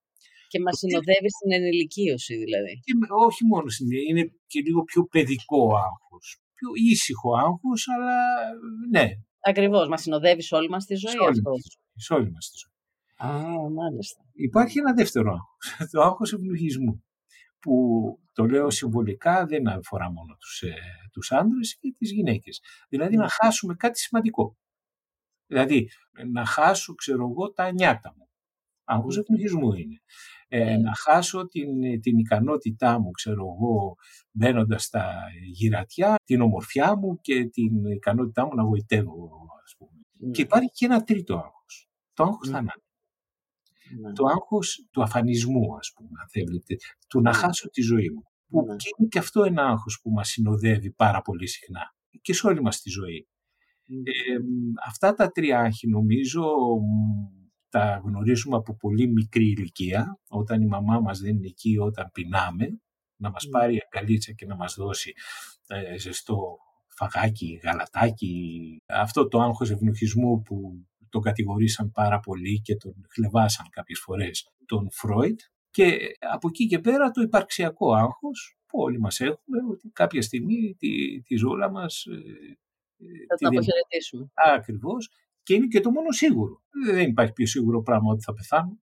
Και 0.48 0.60
μας 0.60 0.78
συνοδεύει 0.78 1.30
στην 1.30 1.52
ενηλικίωση 1.52 2.36
δηλαδή. 2.36 2.80
Και, 2.84 2.92
όχι 3.26 3.44
μόνο 3.44 3.68
στην 3.68 3.88
είναι 4.08 4.32
και 4.46 4.60
λίγο 4.60 4.82
πιο 4.84 5.04
παιδικό 5.04 5.76
άγχος. 5.76 6.43
Πιο 6.54 6.68
ήσυχο 6.90 7.36
άγχος, 7.36 7.88
αλλά 7.88 8.18
ναι. 8.90 9.08
Ακριβώς, 9.40 9.88
μας 9.88 10.02
συνοδεύεις 10.02 10.46
σε 10.46 10.54
όλη 10.54 10.68
μας 10.68 10.84
τη 10.84 10.94
ζωή 10.94 11.10
σε 11.10 11.18
αυτό. 11.28 11.52
Σε 11.94 12.14
όλη 12.14 12.30
μας 12.30 12.50
τη 12.50 12.56
ζωή. 12.62 12.72
Α, 13.30 13.70
μάλιστα. 13.70 14.22
Υπάρχει 14.32 14.78
ένα 14.78 14.94
δεύτερο 14.94 15.32
άγχος, 15.32 15.76
το 15.92 16.00
άγχος 16.00 16.32
ευλογισμού, 16.32 17.04
που 17.58 17.72
το 18.32 18.44
λέω 18.44 18.70
συμβολικά 18.70 19.46
δεν 19.46 19.68
αφορά 19.68 20.10
μόνο 20.10 20.36
τους, 20.38 20.62
ε, 20.62 20.74
τους 21.12 21.32
άντρες 21.32 21.78
και 21.78 21.94
τις 21.98 22.10
γυναίκες. 22.10 22.60
Δηλαδή 22.88 23.16
να 23.16 23.22
ναι. 23.22 23.28
χάσουμε 23.28 23.74
κάτι 23.74 23.98
σημαντικό. 23.98 24.56
Δηλαδή, 25.46 25.88
να 26.32 26.44
χάσω, 26.44 26.94
ξέρω 26.94 27.28
εγώ, 27.30 27.52
τα 27.52 27.72
νιάτα 27.72 28.14
μου. 28.16 28.28
Άγχος 28.84 29.16
εθνικισμού 29.18 29.72
είναι. 29.72 30.02
Ε, 30.48 30.64
ναι. 30.64 30.76
να 30.76 30.94
χάσω 30.94 31.46
την, 31.46 32.00
την 32.00 32.18
ικανότητά 32.18 33.00
μου, 33.00 33.10
ξέρω 33.10 33.40
εγώ, 33.40 33.94
μπαίνοντας 34.30 34.84
στα 34.84 35.14
γυρατιά, 35.52 36.14
την 36.24 36.40
ομορφιά 36.40 36.96
μου 36.96 37.20
και 37.20 37.44
την 37.44 37.84
ικανότητά 37.84 38.46
μου 38.46 38.54
να 38.54 38.64
βοητεύω, 38.64 39.30
ας 39.64 39.74
πούμε. 39.78 40.00
Ναι. 40.18 40.30
Και 40.30 40.42
υπάρχει 40.42 40.68
και 40.68 40.84
ένα 40.84 41.02
τρίτο 41.02 41.34
άγχος. 41.34 41.88
Το 42.14 42.22
άγχος 42.22 42.48
ναι. 42.48 42.54
θανάτου. 42.54 42.82
Ναι. 44.00 44.12
Το 44.12 44.24
άγχος 44.24 44.88
του 44.90 45.02
αφανισμού, 45.02 45.76
ας 45.76 45.92
πούμε, 45.94 46.10
αν 46.20 46.28
θέλετε, 46.30 46.76
του 47.08 47.20
να 47.20 47.32
χάσω 47.32 47.68
τη 47.70 47.82
ζωή 47.82 48.10
μου. 48.10 48.22
Που 48.48 48.76
και 48.76 48.88
είναι 48.98 49.08
και 49.08 49.18
αυτό 49.18 49.42
ένα 49.42 49.66
άγχος 49.66 50.00
που 50.02 50.10
μας 50.10 50.28
συνοδεύει 50.28 50.90
πάρα 50.90 51.20
πολύ 51.20 51.48
συχνά 51.48 51.94
και 52.20 52.34
σε 52.34 52.46
όλη 52.46 52.62
μας 52.62 52.80
τη 52.80 52.90
ζωή. 52.90 53.28
Ε, 53.86 54.36
αυτά 54.86 55.14
τα 55.14 55.30
τρία 55.30 55.58
άγχη 55.58 55.88
νομίζω 55.88 56.42
τα 57.74 58.00
γνωρίζουμε 58.04 58.56
από 58.56 58.74
πολύ 58.74 59.06
μικρή 59.06 59.44
ηλικία, 59.44 60.18
όταν 60.28 60.62
η 60.62 60.66
μαμά 60.66 61.00
μας 61.00 61.20
δεν 61.20 61.36
είναι 61.36 61.46
εκεί, 61.46 61.78
όταν 61.78 62.10
πεινάμε, 62.12 62.80
να 63.16 63.30
μας 63.30 63.48
πάρει 63.48 63.82
αγκαλίτσα 63.84 64.32
και 64.32 64.46
να 64.46 64.56
μας 64.56 64.74
δώσει 64.74 65.12
ε, 65.66 65.98
ζεστό 65.98 66.58
φαγάκι, 66.88 67.60
γαλατάκι. 67.62 68.76
Αυτό 68.86 69.28
το 69.28 69.40
άγχος 69.40 69.70
ευνοχισμού 69.70 70.42
που 70.42 70.86
τον 71.08 71.22
κατηγορήσαν 71.22 71.90
πάρα 71.90 72.20
πολύ 72.20 72.60
και 72.60 72.76
τον 72.76 72.94
χλεβάσαν 73.08 73.66
κάποιες 73.70 73.98
φορές 73.98 74.48
τον 74.66 74.88
Φρόιτ 74.90 75.40
και 75.70 75.98
από 76.32 76.48
εκεί 76.48 76.66
και 76.66 76.78
πέρα 76.78 77.10
το 77.10 77.22
υπαρξιακό 77.22 77.94
άγχος 77.94 78.56
που 78.66 78.78
όλοι 78.80 79.00
μας 79.00 79.20
έχουμε 79.20 79.58
ότι 79.70 79.88
κάποια 79.92 80.22
στιγμή 80.22 80.74
τη, 80.78 81.22
τη 81.22 81.36
ζούλα 81.36 81.70
μας 81.70 82.04
ε, 82.04 82.14
θα 83.28 83.36
το 83.36 83.48
αποχαιρετήσουμε. 83.48 84.30
Ακριβώς. 84.56 85.10
Και 85.44 85.54
είναι 85.54 85.66
και 85.66 85.80
το 85.80 85.90
μόνο 85.90 86.12
σίγουρο. 86.12 86.62
Δεν 86.92 87.08
υπάρχει 87.08 87.32
πιο 87.32 87.46
σίγουρο 87.46 87.82
πράγμα 87.82 88.12
ότι 88.12 88.22
θα 88.22 88.32
πεθάνω. 88.32 88.78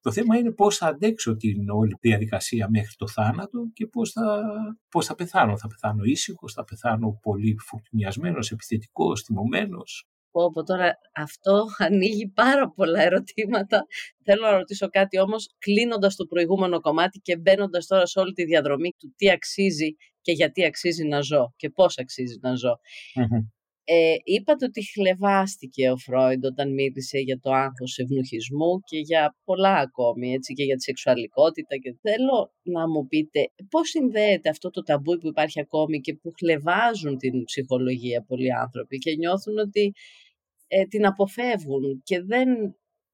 Το 0.00 0.12
θέμα 0.12 0.36
είναι 0.36 0.52
πώς 0.52 0.76
θα 0.76 0.86
αντέξω 0.86 1.36
την 1.36 1.70
όλη 1.70 1.96
διαδικασία 2.00 2.68
μέχρι 2.70 2.94
το 2.96 3.08
θάνατο 3.08 3.70
και 3.72 3.86
πώς 3.86 4.10
θα, 4.12 4.42
πώς 4.88 5.06
θα 5.06 5.14
πεθάνω. 5.14 5.58
Θα 5.58 5.68
πεθάνω 5.68 6.04
ήσυχος, 6.04 6.52
θα 6.52 6.64
πεθάνω 6.64 7.18
πολύ 7.22 7.56
φουρτουνιασμένος, 7.58 8.50
επιθετικός, 8.50 9.22
θυμωμένος. 9.22 10.06
Πω, 10.30 10.62
τώρα 10.64 10.94
αυτό 11.14 11.66
ανοίγει 11.78 12.28
πάρα 12.28 12.70
πολλά 12.70 13.02
ερωτήματα. 13.02 13.86
Θέλω 14.24 14.42
να 14.42 14.56
ρωτήσω 14.56 14.88
κάτι 14.88 15.20
όμως, 15.20 15.54
κλείνοντας 15.58 16.16
το 16.16 16.24
προηγούμενο 16.24 16.80
κομμάτι 16.80 17.18
και 17.18 17.36
μπαίνοντας 17.36 17.86
τώρα 17.86 18.06
σε 18.06 18.18
όλη 18.18 18.32
τη 18.32 18.44
διαδρομή 18.44 18.90
του 18.98 19.12
τι 19.16 19.30
αξίζει 19.30 19.94
και 20.20 20.32
γιατί 20.32 20.64
αξίζει 20.64 21.04
να 21.04 21.20
ζω 21.20 21.52
και 21.56 21.70
πώς 21.70 21.98
αξίζει 21.98 22.38
να 22.40 22.54
ζω. 22.54 22.78
Ε, 23.86 24.14
είπατε 24.24 24.64
ότι 24.64 24.90
χλεβάστηκε 24.92 25.90
ο 25.90 25.96
Φρόιντ 25.96 26.44
όταν 26.44 26.74
μίλησε 26.74 27.18
για 27.18 27.38
το 27.40 27.50
άγχος 27.50 27.98
ευνοχισμού 27.98 28.80
και 28.80 28.98
για 28.98 29.36
πολλά 29.44 29.74
ακόμη, 29.74 30.32
έτσι, 30.32 30.54
και 30.54 30.62
για 30.62 30.76
τη 30.76 30.82
σεξουαλικότητα. 30.82 31.76
Και 31.76 31.96
θέλω 32.00 32.52
να 32.62 32.88
μου 32.88 33.06
πείτε 33.06 33.40
πώς 33.70 33.88
συνδέεται 33.88 34.48
αυτό 34.48 34.70
το 34.70 34.82
ταμπούι 34.82 35.18
που 35.18 35.28
υπάρχει 35.28 35.60
ακόμη 35.60 36.00
και 36.00 36.14
που 36.14 36.32
χλεβάζουν 36.38 37.16
την 37.18 37.44
ψυχολογία 37.44 38.24
πολλοί 38.28 38.52
άνθρωποι 38.54 38.98
και 38.98 39.16
νιώθουν 39.16 39.58
ότι 39.58 39.92
ε, 40.68 40.84
την 40.84 41.06
αποφεύγουν 41.06 42.02
και 42.02 42.22
δεν 42.22 42.48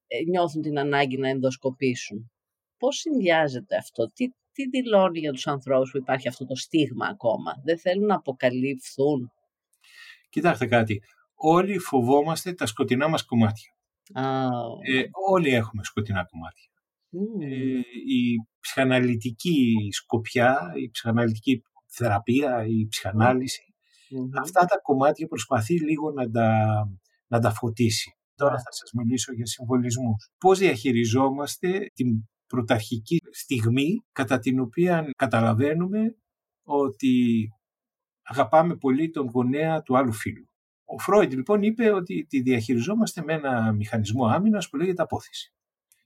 ε, 0.07 0.23
νιώθουν 0.29 0.61
την 0.61 0.79
ανάγκη 0.79 1.17
να 1.17 1.29
ενδοσκοπήσουν. 1.29 2.31
Πώς 2.77 2.95
συνδυάζεται 2.97 3.75
αυτό, 3.75 4.11
τι, 4.13 4.27
τι 4.51 4.69
δηλώνει 4.69 5.19
για 5.19 5.31
τους 5.31 5.47
ανθρώπους 5.47 5.91
που 5.91 5.97
υπάρχει 5.97 6.27
αυτό 6.27 6.45
το 6.45 6.55
στίγμα 6.55 7.07
ακόμα; 7.07 7.51
Δεν 7.63 7.79
θέλουν 7.79 8.05
να 8.05 8.15
αποκαλύφθουν. 8.15 9.31
Κοιτάξτε 10.31 10.65
κάτι. 10.65 11.01
Όλοι 11.35 11.77
φοβόμαστε 11.77 12.53
τα 12.53 12.65
σκοτεινά 12.65 13.07
μας 13.07 13.25
κομμάτια. 13.25 13.75
Ε, 14.81 15.03
όλοι 15.29 15.49
έχουμε 15.49 15.83
σκοτεινά 15.83 16.25
κομμάτια. 16.31 16.69
Ε, 17.39 17.79
η 18.15 18.47
ψυχαναλυτική 18.59 19.75
σκοπιά, 19.91 20.71
η 20.75 20.89
ψυχαναλυτική 20.89 21.61
θεραπεία, 21.87 22.65
η 22.65 22.87
ψυχαναλυση 22.87 23.71
αυτά 24.41 24.65
τα 24.65 24.79
κομμάτια 24.81 25.27
προσπαθεί 25.27 25.79
λίγο 25.79 26.11
να 26.11 26.29
τα, 26.29 26.49
να 27.27 27.39
τα 27.39 27.51
φωτίσει. 27.53 28.15
Τώρα 28.35 28.57
θα 28.57 28.71
σας 28.71 28.91
μιλήσω 28.93 29.33
για 29.33 29.45
συμβολισμούς. 29.45 30.29
Πώς 30.37 30.59
διαχειριζόμαστε 30.59 31.91
την 31.93 32.29
πρωταρχική 32.47 33.17
στιγμή 33.31 34.03
κατά 34.11 34.39
την 34.39 34.59
οποία 34.59 35.09
καταλαβαίνουμε 35.15 36.15
ότι 36.63 37.47
αγαπάμε 38.23 38.75
πολύ 38.75 39.09
τον 39.09 39.27
γονέα 39.27 39.81
του 39.81 39.97
άλλου 39.97 40.13
φίλου. 40.13 40.45
Ο 40.85 40.99
Φρόιντ 40.99 41.33
λοιπόν 41.33 41.61
είπε 41.63 41.91
ότι 41.91 42.25
τη 42.29 42.41
διαχειριζόμαστε 42.41 43.23
με 43.23 43.33
ένα 43.33 43.71
μηχανισμό 43.71 44.25
άμυνας 44.25 44.69
που 44.69 44.77
λέγεται 44.77 45.01
απόθεση 45.01 45.53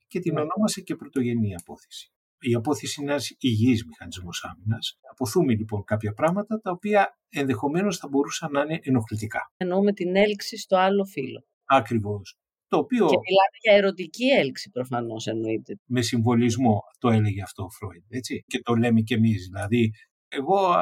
και 0.08 0.20
την 0.20 0.34
ναι. 0.34 0.42
ονόμασε 0.42 0.82
και 0.82 0.96
πρωτογενή 0.96 1.56
απόθεση. 1.56 2.10
Η 2.40 2.54
απόθεση 2.54 3.02
είναι 3.02 3.12
ένας 3.12 3.36
υγιής 3.40 3.86
μηχανισμός 3.86 4.44
άμυνας. 4.44 5.00
Αποθούμε 5.12 5.54
λοιπόν 5.54 5.84
κάποια 5.84 6.14
πράγματα 6.14 6.60
τα 6.60 6.72
οποία 6.72 7.18
ενδεχομένως 7.30 7.98
θα 7.98 8.08
μπορούσαν 8.08 8.52
να 8.52 8.62
είναι 8.62 8.80
ενοχλητικά. 8.84 9.52
Εννοούμε 9.58 9.94
την 9.94 10.16
έλξη 10.16 10.58
στο 10.58 10.78
άλλο 10.78 11.06
φύλλο. 11.06 11.44
Ακριβώς. 11.66 12.38
Το 12.68 12.78
οποίο... 12.78 13.06
Και 13.06 13.18
μιλάμε 13.18 13.58
για 13.62 13.74
ερωτική 13.74 14.26
έλξη 14.26 14.70
προφανώς 14.70 15.28
εννοείται. 15.28 15.80
Με 15.86 16.02
συμβολισμό 16.02 16.80
το 17.00 17.10
έλεγε 17.10 17.42
αυτό 17.42 17.64
ο 17.64 17.70
Φρόιντ, 17.70 18.04
έτσι. 18.10 18.44
Και 18.48 18.60
το 18.60 18.76
λέμε 18.76 19.02
κι 19.02 19.14
εμείς, 19.14 19.48
δηλαδή 19.52 19.92
Εγώ 20.28 20.76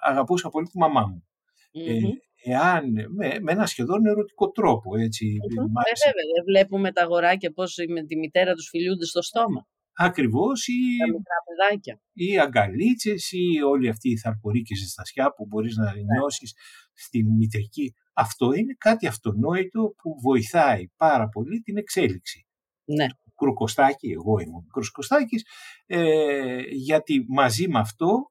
αγαπούσα 0.00 0.48
πολύ 0.48 0.66
τη 0.66 0.78
μαμά 0.78 1.06
μου. 1.06 1.26
Ε, 1.72 1.98
εάν, 2.44 2.84
με, 2.92 3.38
με 3.40 3.52
ένα 3.52 3.66
σχεδόν 3.66 4.06
ερωτικό 4.06 4.50
τρόπο, 4.50 4.96
έτσι. 4.96 5.26
Ε, 5.26 5.54
βέβαια, 5.54 6.24
δεν 6.34 6.44
βλέπουμε 6.46 6.92
τα 6.92 7.02
αγοράκια 7.02 7.52
πώς 7.52 7.76
με 7.88 8.02
τη 8.04 8.16
μητέρα 8.16 8.52
τους 8.54 8.68
φιλιούνται 8.68 9.04
στο 9.04 9.22
στόμα. 9.22 9.66
Ακριβώς 9.96 10.66
ή, 10.66 10.72
τα 10.98 11.06
μικρά 11.06 11.36
παιδάκια. 11.46 12.00
ή 12.12 12.38
αγκαλίτσες 12.38 13.32
ή 13.32 13.62
όλοι 13.62 13.88
αυτοί 13.88 14.10
οι 14.10 14.18
θαρποροί 14.18 14.62
ζεστασιά 14.78 15.32
που 15.32 15.46
μπορείς 15.46 15.76
να 15.76 15.84
ναι. 15.84 16.00
νιώσεις 16.00 16.54
στην 16.92 17.26
μητρική. 17.36 17.94
Αυτό 18.12 18.52
είναι 18.52 18.74
κάτι 18.78 19.06
αυτονόητο 19.06 19.94
που 20.02 20.20
βοηθάει 20.22 20.88
πάρα 20.96 21.28
πολύ 21.28 21.60
την 21.60 21.76
εξέλιξη. 21.76 22.46
Ναι. 22.84 23.06
Κρουκοστάκι, 23.36 24.10
εγώ 24.10 24.38
είμαι 24.38 24.56
ο 24.56 24.60
μικρός 24.62 24.90
Κωστάκης, 24.90 25.46
ε, 25.86 26.60
γιατί 26.70 27.24
μαζί 27.28 27.68
με 27.68 27.78
αυτό 27.78 28.30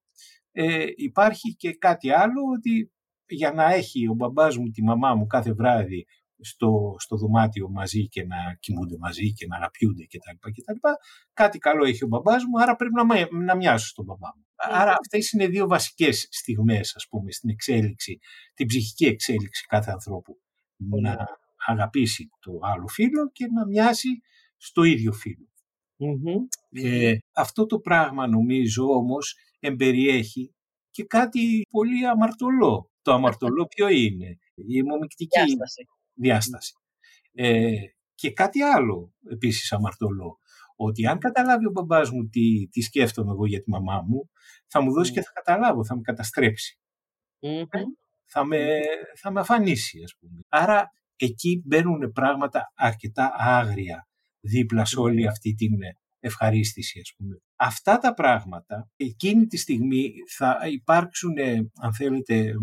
ε, 0.56 0.86
υπάρχει 0.96 1.56
και 1.56 1.74
κάτι 1.74 2.12
άλλο 2.12 2.42
ότι 2.58 2.92
για 3.28 3.52
να 3.52 3.74
έχει 3.74 4.08
ο 4.08 4.14
μπαμπάς 4.14 4.58
μου 4.58 4.70
τη 4.70 4.84
μαμά 4.84 5.16
μου 5.16 5.26
κάθε 5.26 5.54
βράδυ 5.54 6.06
στο, 6.40 6.96
στο 6.98 7.18
δωμάτιο 7.18 7.70
μαζί 7.70 8.08
και 8.08 8.26
να 8.26 8.38
κοιμούνται 8.60 8.98
μαζί 8.98 9.34
και 9.34 9.48
να 9.48 9.56
αγαπιούνται 9.56 10.04
κτλ. 10.04 10.50
κτλ. 10.52 10.88
Κάτι 11.34 11.58
καλό 11.58 11.86
έχει 11.86 12.04
ο 12.04 12.08
μπαμπάς 12.08 12.44
μου, 12.44 12.62
άρα 12.62 12.76
πρέπει 12.76 12.94
να, 12.94 13.44
να 13.44 13.56
μοιάσω 13.56 13.88
στον 13.88 14.06
μπαμπά 14.06 14.28
μου. 14.36 14.46
Άρα 14.56 14.92
αυτές 14.92 15.32
είναι 15.32 15.48
δύο 15.48 15.68
βασικές 15.68 16.28
στιγμές, 16.32 16.96
ας 16.96 17.08
πούμε, 17.10 17.32
στην 17.32 17.50
εξέλιξη, 17.50 18.20
την 18.54 18.68
ψυχική 18.68 19.06
εξέλιξη 19.06 19.66
κάθε 19.68 19.92
ανθρώπου. 19.92 20.42
Να 21.02 21.18
αγαπήσει 21.68 22.30
το 22.40 22.52
άλλο 22.62 22.88
φίλο 22.88 23.32
και 23.32 23.48
να 23.48 23.66
μοιάσει 23.66 24.10
στο 24.58 24.84
ίδιο 24.84 25.14
Ε, 26.70 27.18
αυτό 27.34 27.66
το 27.66 27.80
πράγμα 27.80 28.28
νομίζω 28.28 28.86
όμως 28.86 29.38
εμπεριέχει 29.64 30.54
και 30.90 31.04
κάτι 31.04 31.62
πολύ 31.70 32.08
αμαρτωλό. 32.08 32.92
Το 33.02 33.14
αμαρτωλό 33.14 33.66
ποιο 33.76 33.88
είναι, 33.88 34.38
η 34.56 34.78
αιμομικτική 34.78 35.40
διάσταση. 35.40 35.86
διάσταση. 36.14 36.74
Ε, 37.34 37.72
και 38.16 38.32
κάτι 38.32 38.62
άλλο 38.62 39.14
επίσης 39.30 39.72
αμαρτωλό, 39.72 40.40
ότι 40.76 41.08
αν 41.08 41.20
καταλάβει 41.20 41.66
ο 41.66 41.72
μπαμπάς 41.72 42.12
μου 42.12 42.28
τι, 42.28 42.68
τι 42.68 42.82
σκέφτομαι 42.82 43.32
εγώ 43.32 43.46
για 43.46 43.62
τη 43.62 43.70
μαμά 43.70 44.02
μου, 44.08 44.30
θα 44.68 44.82
μου 44.82 44.94
δώσει 44.94 45.12
και 45.12 45.22
θα 45.22 45.32
καταλάβω, 45.34 45.86
θα 45.86 45.96
με 45.96 46.02
καταστρεψει 46.02 46.80
ε, 47.40 47.64
θα, 48.26 48.46
με, 48.46 48.80
θα 49.16 49.32
με 49.32 49.40
αφανίσει, 49.40 50.04
ας 50.04 50.16
πούμε. 50.20 50.40
Άρα 50.50 50.92
εκεί 51.16 51.62
μπαίνουν 51.66 52.12
πράγματα 52.12 52.72
αρκετά 52.76 53.36
άγρια 53.38 54.08
δίπλα 54.40 54.86
σε 54.86 55.00
όλη 55.00 55.28
αυτή 55.28 55.54
την 55.54 55.78
ευχαρίστηση, 56.20 57.00
ας 57.00 57.14
πούμε. 57.18 57.38
Αυτά 57.66 57.98
τα 57.98 58.14
πράγματα, 58.14 58.90
εκείνη 58.96 59.46
τη 59.46 59.58
στιγμή 59.58 60.14
θα 60.38 60.60
υπάρξουν, 60.72 61.34
αν 61.82 61.94
θέλετε, 61.94 62.54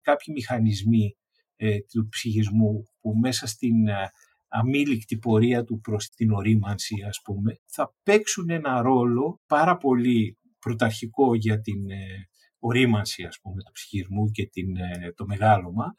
κάποιοι 0.00 0.34
μηχανισμοί 0.36 1.16
ε, 1.56 1.78
του 1.92 2.08
ψυχισμού 2.08 2.84
που 3.00 3.12
μέσα 3.22 3.46
στην 3.46 3.88
ε, 3.88 4.10
αμήλικτη 4.48 5.18
πορεία 5.18 5.64
του 5.64 5.80
προς 5.80 6.08
την 6.08 6.30
ορίμανση, 6.30 6.94
ας 7.08 7.20
πούμε, 7.24 7.56
θα 7.66 7.94
παίξουν 8.02 8.50
ένα 8.50 8.82
ρόλο 8.82 9.40
πάρα 9.46 9.76
πολύ 9.76 10.38
πρωταρχικό 10.58 11.34
για 11.34 11.60
την 11.60 11.90
ε, 11.90 12.28
ορίμανση, 12.58 13.24
ας 13.24 13.38
πούμε, 13.42 13.62
του 13.62 13.72
ψυχισμού 13.72 14.30
και 14.30 14.46
την, 14.46 14.76
ε, 14.76 15.12
το 15.14 15.26
μεγαλωμα 15.26 15.94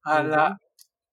αλλά 0.00 0.58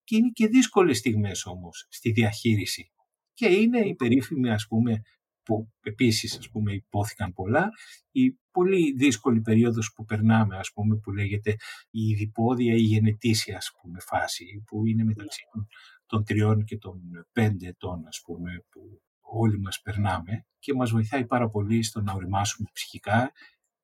και 0.03 0.15
είναι 0.15 0.29
και 0.29 0.47
δύσκολες 0.47 0.97
στιγμές 0.97 1.45
όμως 1.45 1.85
στη 1.89 2.11
διαχείριση. 2.11 2.91
Και 3.33 3.47
είναι 3.47 3.79
η 3.79 3.95
περίφημη, 3.95 4.49
ας 4.49 4.65
πούμε, 4.67 5.01
που 5.45 5.71
επίσης 5.81 6.37
ας 6.37 6.49
πούμε 6.49 6.73
υπόθηκαν 6.73 7.33
πολλά, 7.33 7.69
η 8.11 8.39
πολύ 8.51 8.93
δύσκολη 8.93 9.41
περίοδος 9.41 9.93
που 9.95 10.05
περνάμε 10.05 10.57
ας 10.57 10.71
πούμε 10.73 10.95
που 10.95 11.11
λέγεται 11.11 11.55
η 11.89 12.13
διπόδια 12.13 12.73
ή 12.73 12.79
η 12.79 12.85
γενετήσια 12.85 13.57
ας 13.57 13.71
πούμε 13.81 13.99
φάση 13.99 14.63
που 14.65 14.85
είναι 14.85 15.03
μεταξύ 15.03 15.43
των, 15.51 15.67
των 16.05 16.23
τριών 16.23 16.63
και 16.63 16.77
των 16.77 17.01
πέντε 17.31 17.67
ετών 17.67 18.07
ας 18.07 18.21
πούμε 18.25 18.65
που 18.69 19.01
όλοι 19.21 19.59
μας 19.59 19.81
περνάμε 19.81 20.45
και 20.59 20.73
μας 20.73 20.91
βοηθάει 20.91 21.25
πάρα 21.25 21.49
πολύ 21.49 21.83
στο 21.83 22.01
να 22.01 22.13
οριμάσουμε 22.13 22.69
ψυχικά 22.73 23.31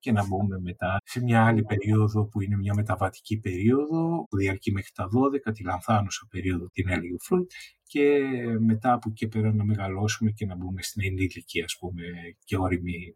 και 0.01 0.11
να 0.11 0.27
μπούμε 0.27 0.59
μετά 0.59 0.97
σε 1.03 1.21
μια 1.21 1.45
άλλη 1.45 1.63
περίοδο 1.63 2.25
που 2.25 2.41
είναι 2.41 2.55
μια 2.55 2.73
μεταβατική 2.73 3.39
περίοδο 3.39 4.25
που 4.29 4.37
διαρκεί 4.37 4.71
μέχρι 4.71 4.91
τα 4.93 5.07
12, 5.49 5.53
τη 5.53 5.63
λανθάνουσα 5.63 6.27
περίοδο 6.29 6.65
την 6.71 6.89
έλεγε 6.89 7.13
ο 7.13 7.19
Φρούτ 7.19 7.51
και 7.83 8.19
μετά 8.59 8.93
από 8.93 9.09
εκεί 9.09 9.27
πέρα 9.27 9.53
να 9.53 9.63
μεγαλώσουμε 9.63 10.31
και 10.31 10.45
να 10.45 10.55
μπούμε 10.55 10.81
στην 10.81 11.03
ενήλικη 11.03 11.61
ας 11.63 11.77
πούμε 11.79 12.03
και 12.43 12.57
όρημη 12.57 13.15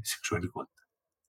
σεξουαλικότητα. 0.00 0.80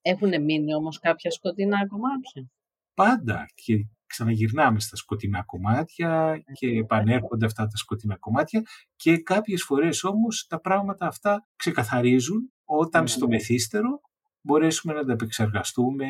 Έχουν 0.02 0.42
μείνει 0.44 0.74
όμως 0.74 0.98
κάποια 0.98 1.30
σκοτεινά 1.30 1.86
κομμάτια; 1.86 2.50
Πάντα 2.94 3.46
και 3.54 3.86
ξαναγυρνάμε 4.06 4.80
στα 4.80 4.96
σκοτεινά 4.96 5.42
κομμάτια 5.44 6.42
και 6.52 6.66
επανέρχονται 6.66 7.46
αυτά 7.46 7.66
τα 7.66 7.76
σκοτεινά 7.76 8.16
κομμάτια 8.18 8.62
και 8.96 9.18
κάποιες 9.18 9.62
φορές 9.62 10.04
όμως 10.04 10.46
τα 10.48 10.60
πράγματα 10.60 11.06
αυτά 11.06 11.46
ξεκαθαρίζουν 11.56 12.52
όταν 12.64 13.02
ναι. 13.02 13.08
στο 13.08 13.28
μεθύστερο 13.28 14.00
μπορέσουμε 14.44 14.92
να 14.92 15.04
τα 15.04 15.12
επεξεργαστούμε 15.12 16.06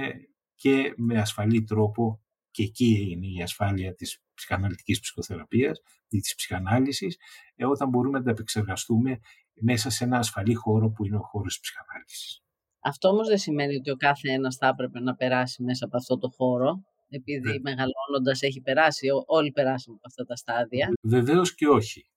και 0.54 0.94
με 0.96 1.18
ασφαλή 1.20 1.62
τρόπο 1.64 2.20
και 2.50 2.62
εκεί 2.62 3.08
είναι 3.10 3.26
η 3.26 3.42
ασφάλεια 3.42 3.94
της 3.94 4.22
ψυχαναλυτικής 4.34 5.00
ψυχοθεραπείας 5.00 5.80
ή 6.08 6.18
της 6.18 6.34
ψυχανάλυσης, 6.34 7.16
ε, 7.56 7.66
όταν 7.66 7.88
μπορούμε 7.88 8.18
να 8.18 8.24
τα 8.24 8.30
επεξεργαστούμε 8.30 9.18
μέσα 9.54 9.90
σε 9.90 10.04
ένα 10.04 10.18
ασφαλή 10.18 10.54
χώρο 10.54 10.90
που 10.90 11.04
είναι 11.04 11.16
ο 11.16 11.22
χώρος 11.22 11.58
της 11.58 11.60
ψυχανάλυσης. 11.60 12.42
Αυτό 12.80 13.08
όμως 13.08 13.28
δεν 13.28 13.38
σημαίνει 13.38 13.76
ότι 13.76 13.90
ο 13.90 13.96
κάθε 13.96 14.30
ένας 14.30 14.56
θα 14.56 14.66
έπρεπε 14.66 15.00
να 15.00 15.14
περάσει 15.14 15.62
μέσα 15.62 15.84
από 15.84 15.96
αυτό 15.96 16.18
το 16.18 16.28
χώρο, 16.28 16.82
επειδή 17.08 17.48
ναι. 17.48 17.60
μεγαλώνοντας 17.60 18.42
έχει 18.42 18.60
περάσει, 18.60 19.08
όλοι 19.26 19.52
περάσαμε 19.52 19.96
από 19.96 20.06
αυτά 20.06 20.24
τα 20.24 20.36
στάδια. 20.36 20.92
Βεβαίως 21.02 21.54
και 21.54 21.66
όχι. 21.66 22.10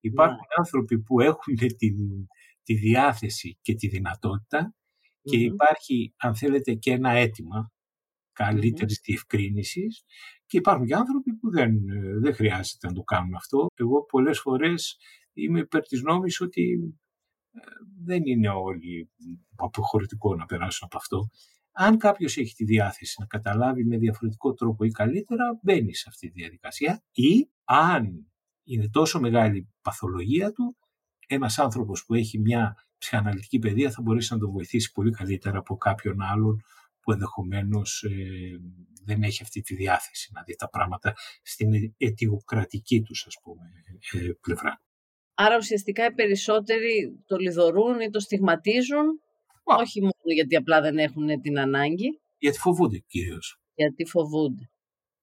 Υπάρχουν 0.00 0.36
ναι. 0.36 0.54
άνθρωποι 0.58 0.98
που 0.98 1.20
έχουν 1.20 1.56
την, 1.56 1.96
τη 2.62 2.74
διάθεση 2.74 3.58
και 3.62 3.74
τη 3.74 3.88
δυνατότητα 3.88 4.74
και 5.22 5.36
υπάρχει, 5.36 6.14
αν 6.16 6.36
θέλετε, 6.36 6.74
και 6.74 6.92
ένα 6.92 7.10
αίτημα 7.10 7.72
καλύτερης 8.32 8.98
mm-hmm. 8.98 9.04
διευκρίνησης 9.04 10.04
και 10.46 10.56
υπάρχουν 10.56 10.86
και 10.86 10.94
άνθρωποι 10.94 11.34
που 11.34 11.50
δεν, 11.50 11.88
ε, 11.88 12.18
δεν 12.18 12.34
χρειάζεται 12.34 12.86
να 12.86 12.92
το 12.92 13.02
κάνουν 13.02 13.34
αυτό. 13.34 13.66
Εγώ 13.74 14.04
πολλές 14.04 14.38
φορές 14.40 14.98
είμαι 15.32 15.60
υπέρ 15.60 15.82
της 15.82 16.02
νόμης 16.02 16.40
ότι 16.40 16.94
ε, 17.52 17.60
δεν 18.04 18.22
είναι 18.24 18.48
όλοι 18.48 19.10
αποχωρητικό 19.56 20.34
να 20.34 20.46
περάσουν 20.46 20.86
από 20.90 20.96
αυτό. 20.96 21.28
Αν 21.72 21.98
κάποιος 21.98 22.36
έχει 22.36 22.54
τη 22.54 22.64
διάθεση 22.64 23.16
να 23.20 23.26
καταλάβει 23.26 23.84
με 23.84 23.96
διαφορετικό 23.96 24.52
τρόπο 24.52 24.84
ή 24.84 24.90
καλύτερα, 24.90 25.58
μπαίνει 25.62 25.94
σε 25.94 26.04
αυτή 26.08 26.26
τη 26.26 26.40
διαδικασία. 26.40 27.02
Ή 27.12 27.48
αν 27.64 28.32
είναι 28.64 28.88
τόσο 28.88 29.20
μεγάλη 29.20 29.58
η 29.58 29.68
παθολογία 29.82 30.52
του, 30.52 30.76
ένας 31.26 31.58
άνθρωπος 31.58 32.04
που 32.04 32.14
έχει 32.14 32.38
μια 32.38 32.74
ψυχαναλυτική 33.02 33.58
παιδεία 33.58 33.90
θα 33.90 34.02
μπορέσει 34.02 34.32
να 34.32 34.38
τον 34.38 34.50
βοηθήσει 34.50 34.92
πολύ 34.92 35.10
καλύτερα 35.10 35.58
από 35.58 35.76
κάποιον 35.76 36.22
άλλον 36.22 36.62
που 37.00 37.12
ενδεχομένως 37.12 38.02
ε, 38.02 38.10
δεν 39.04 39.22
έχει 39.22 39.42
αυτή 39.42 39.60
τη 39.60 39.74
διάθεση 39.74 40.30
να 40.34 40.42
δει 40.42 40.56
τα 40.56 40.68
πράγματα 40.68 41.14
στην 41.42 41.94
αιτιοκρατική 41.96 43.02
τους 43.02 43.26
ας 43.26 43.36
πούμε 43.42 43.62
ε, 44.12 44.32
πλευρά. 44.40 44.82
Άρα 45.34 45.56
ουσιαστικά 45.56 46.06
οι 46.06 46.12
περισσότεροι 46.12 47.22
το 47.26 47.36
λιδωρούν 47.36 48.00
ή 48.00 48.10
το 48.10 48.20
στιγματίζουν 48.20 49.06
όχι 49.62 50.00
μόνο 50.00 50.32
γιατί 50.34 50.56
απλά 50.56 50.80
δεν 50.80 50.98
έχουν 50.98 51.40
την 51.40 51.58
ανάγκη. 51.58 52.20
Γιατί 52.38 52.58
φοβούνται 52.58 52.98
κυρίως. 52.98 53.60
Γιατί 53.74 54.04
φοβούνται. 54.04 54.70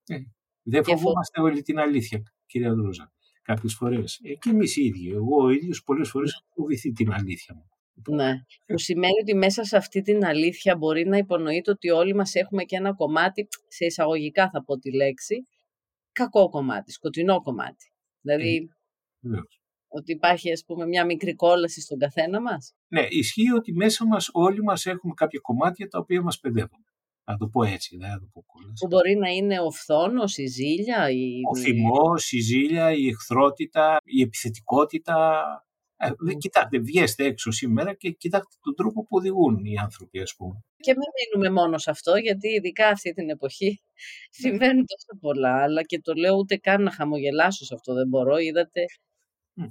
Ε, 0.06 0.16
δεν 0.62 0.84
φοβόμαστε 0.84 1.40
όλοι 1.40 1.62
την 1.62 1.78
αλήθεια 1.78 2.22
κυρία 2.46 2.74
Δρούζα 2.74 3.12
κάποιες 3.54 3.74
φορές. 3.74 4.20
Ε, 4.22 4.34
και 4.34 4.50
εμείς 4.50 4.76
οι 4.76 4.82
ίδιοι. 4.84 5.10
Εγώ 5.10 5.44
ο 5.44 5.50
ίδιος 5.50 5.82
πολλές 5.82 6.08
φορές 6.08 6.32
έχω 6.32 6.44
φοβηθεί 6.54 6.92
την 6.92 7.12
αλήθεια 7.12 7.54
μου. 7.54 7.64
Ναι. 8.16 8.32
Που 8.66 8.78
σημαίνει 8.78 9.20
ότι 9.22 9.34
μέσα 9.34 9.64
σε 9.64 9.76
αυτή 9.76 10.02
την 10.02 10.24
αλήθεια 10.24 10.76
μπορεί 10.76 11.06
να 11.06 11.16
υπονοείται 11.16 11.70
ότι 11.70 11.90
όλοι 11.90 12.14
μας 12.14 12.34
έχουμε 12.34 12.62
και 12.64 12.76
ένα 12.76 12.94
κομμάτι, 12.94 13.48
σε 13.68 13.84
εισαγωγικά 13.84 14.50
θα 14.50 14.64
πω 14.64 14.78
τη 14.78 14.94
λέξη, 14.94 15.46
κακό 16.12 16.48
κομμάτι, 16.48 16.92
σκοτεινό 16.92 17.42
κομμάτι. 17.42 17.92
Δηλαδή, 18.20 18.68
ε, 19.22 19.28
ότι 19.88 20.12
υπάρχει 20.12 20.52
ας 20.52 20.64
πούμε 20.66 20.86
μια 20.86 21.04
μικρή 21.04 21.34
κόλαση 21.34 21.80
στον 21.80 21.98
καθένα 21.98 22.40
μας. 22.40 22.74
Ναι, 22.88 23.06
ισχύει 23.08 23.52
ότι 23.52 23.72
μέσα 23.72 24.06
μας 24.06 24.28
όλοι 24.32 24.62
μας 24.62 24.86
έχουμε 24.86 25.14
κάποια 25.16 25.40
κομμάτια 25.42 25.88
τα 25.88 25.98
οποία 25.98 26.22
μας 26.22 26.40
παιδεύουν. 26.40 26.84
Να 27.30 27.36
το 27.36 27.46
πω 27.46 27.62
έτσι, 27.62 27.96
δεν 27.96 28.10
θα 28.10 28.18
το 28.20 28.28
πω 28.32 28.44
Που 28.80 28.86
μπορεί 28.86 29.16
να 29.16 29.28
είναι 29.28 29.60
ο 29.60 29.70
φθόνος, 29.70 30.36
η 30.36 30.46
ζήλια, 30.46 31.10
η... 31.10 31.40
Ο 31.50 31.56
θυμός, 31.56 32.32
η 32.32 32.40
ζήλια, 32.40 32.92
η 32.92 33.08
εχθρότητα, 33.08 33.96
η 34.04 34.22
επιθετικότητα. 34.22 35.44
Ε, 35.96 36.10
κοιτάξτε, 36.38 36.78
βγέστε 36.78 37.24
έξω 37.24 37.50
σήμερα 37.50 37.94
και 37.94 38.10
κοιτάξτε 38.10 38.56
τον 38.62 38.74
τρόπο 38.74 39.00
που 39.02 39.16
οδηγούν 39.16 39.64
οι 39.64 39.76
άνθρωποι, 39.76 40.20
ας 40.20 40.34
πούμε. 40.36 40.64
Και 40.76 40.90
μην 40.90 41.08
μείνουμε 41.16 41.60
μόνο 41.60 41.78
σε 41.78 41.90
αυτό, 41.90 42.16
γιατί 42.16 42.48
ειδικά 42.48 42.88
αυτή 42.88 43.12
την 43.12 43.30
εποχή 43.30 43.66
ναι. 43.68 44.50
συμβαίνουν 44.50 44.84
τόσο 44.86 45.20
πολλά, 45.20 45.62
αλλά 45.62 45.82
και 45.82 46.00
το 46.00 46.12
λέω 46.12 46.34
ούτε 46.34 46.56
καν 46.56 46.82
να 46.82 46.92
χαμογελάσω 46.92 47.64
σε 47.64 47.74
αυτό 47.74 47.94
δεν 47.94 48.08
μπορώ. 48.08 48.38
Είδατε 48.38 48.80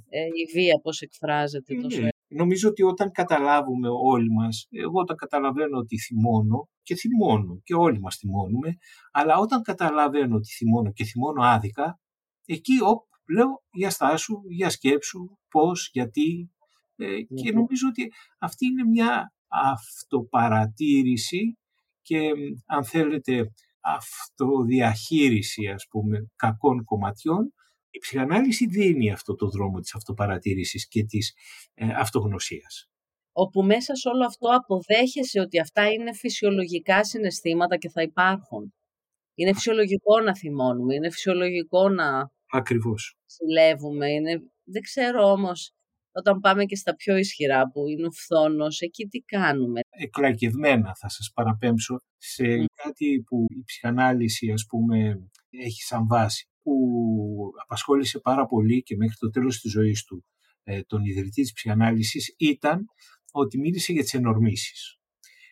ε, 0.08 0.20
η 0.20 0.52
βία 0.52 0.80
πώς 0.82 1.00
εκφράζεται 1.00 1.74
τόσο. 1.74 2.08
Νομίζω 2.30 2.68
ότι 2.68 2.82
όταν 2.82 3.10
καταλάβουμε 3.10 3.88
όλοι 3.88 4.30
μας, 4.30 4.66
εγώ 4.70 5.00
όταν 5.00 5.16
καταλαβαίνω 5.16 5.78
ότι 5.78 5.98
θυμώνω 5.98 6.68
και 6.82 6.94
θυμώνω 6.94 7.60
και 7.64 7.74
όλοι 7.74 8.00
μας 8.00 8.16
θυμώνουμε, 8.16 8.76
αλλά 9.12 9.38
όταν 9.38 9.62
καταλαβαίνω 9.62 10.36
ότι 10.36 10.48
θυμώνω 10.48 10.92
και 10.92 11.04
θυμώνω 11.04 11.42
άδικα, 11.42 12.00
εκεί 12.46 12.78
οπ, 12.82 13.02
λέω 13.36 13.62
για 13.72 13.90
στάσου, 13.90 14.40
για 14.48 14.70
σκέψου, 14.70 15.38
πώς, 15.50 15.90
γιατί 15.92 16.50
ε, 16.96 17.22
και 17.22 17.52
νομίζω 17.52 17.88
ότι 17.88 18.12
αυτή 18.38 18.66
είναι 18.66 18.84
μια 18.84 19.32
αυτοπαρατήρηση 19.48 21.58
και 22.02 22.18
αν 22.66 22.84
θέλετε 22.84 23.52
αυτοδιαχείριση 23.80 25.66
ας 25.66 25.86
πούμε 25.90 26.30
κακών 26.36 26.84
κομματιών 26.84 27.52
η 27.90 27.98
ψυχανάλυση 27.98 28.66
δίνει 28.66 29.12
αυτό 29.12 29.34
το 29.34 29.48
δρόμο 29.48 29.80
της 29.80 29.94
αυτοπαρατήρησης 29.94 30.88
και 30.88 31.04
της 31.04 31.34
ε, 31.74 31.86
αυτογνωσίας. 31.96 32.88
Όπου 33.32 33.62
μέσα 33.62 33.94
σε 33.94 34.08
όλο 34.08 34.24
αυτό 34.26 34.48
αποδέχεσαι 34.48 35.40
ότι 35.40 35.60
αυτά 35.60 35.90
είναι 35.90 36.14
φυσιολογικά 36.14 37.04
συναισθήματα 37.04 37.76
και 37.76 37.88
θα 37.88 38.02
υπάρχουν. 38.02 38.74
Είναι 39.34 39.52
φυσιολογικό 39.52 40.20
να 40.20 40.36
θυμώνουμε, 40.36 40.94
είναι 40.94 41.10
φυσιολογικό 41.10 41.88
να 41.88 42.30
Ακριβώς. 42.50 43.16
συλλεύουμε. 43.24 44.10
Είναι... 44.10 44.42
Δεν 44.64 44.82
ξέρω 44.82 45.30
όμως, 45.30 45.72
όταν 46.12 46.40
πάμε 46.40 46.64
και 46.64 46.76
στα 46.76 46.94
πιο 46.94 47.16
ισχυρά 47.16 47.70
που 47.70 47.88
είναι 47.88 48.06
ο 48.06 48.10
φθόνος, 48.10 48.80
εκεί 48.80 49.06
τι 49.06 49.18
κάνουμε. 49.18 49.80
Εκλακευμένα 49.88 50.94
θα 50.94 51.08
σας 51.08 51.30
παραπέμψω 51.34 51.98
σε 52.16 52.44
κάτι 52.74 53.22
που 53.26 53.44
η 53.48 53.62
ψυχανάλυση 53.64 54.50
ας 54.50 54.66
πούμε 54.68 55.28
έχει 55.50 55.82
σαν 55.82 56.06
βάση 56.06 56.49
που 56.62 56.72
απασχόλησε 57.62 58.18
πάρα 58.18 58.46
πολύ 58.46 58.82
και 58.82 58.96
μέχρι 58.96 59.16
το 59.18 59.30
τέλος 59.30 59.60
της 59.60 59.70
ζωής 59.70 60.04
του 60.04 60.24
ε, 60.64 60.82
τον 60.82 61.04
ιδρυτή 61.04 61.42
της 61.42 61.52
ψυχανάλυσης 61.52 62.34
ήταν 62.38 62.84
ότι 63.32 63.58
μίλησε 63.58 63.92
για 63.92 64.02
τις 64.02 64.14
ενορμήσεις. 64.14 64.94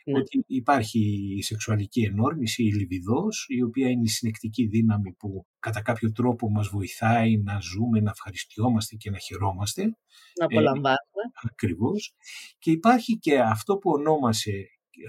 Ναι. 0.04 0.18
Ότι 0.18 0.44
υπάρχει 0.46 1.00
η 1.36 1.42
σεξουαλική 1.42 2.02
ενόρμηση, 2.02 2.62
η 2.64 2.72
λιβιδός, 2.72 3.46
η 3.48 3.62
οποία 3.62 3.88
είναι 3.88 4.02
η 4.04 4.08
συνεκτική 4.08 4.66
δύναμη 4.66 5.12
που 5.12 5.46
κατά 5.58 5.82
κάποιο 5.82 6.12
τρόπο 6.12 6.50
μας 6.50 6.68
βοηθάει 6.68 7.38
να 7.38 7.58
ζούμε, 7.60 8.00
να 8.00 8.10
ευχαριστιόμαστε 8.10 8.96
και 8.96 9.10
να 9.10 9.18
χαιρόμαστε. 9.18 9.82
Να 9.82 9.90
ε, 9.90 10.44
απολαμβάνουμε. 10.44 10.96
Ε, 11.34 11.48
ακριβώς. 11.52 12.14
Και 12.58 12.70
υπάρχει 12.70 13.18
και 13.18 13.40
αυτό 13.40 13.76
που 13.76 13.90
ονόμασε 13.90 14.52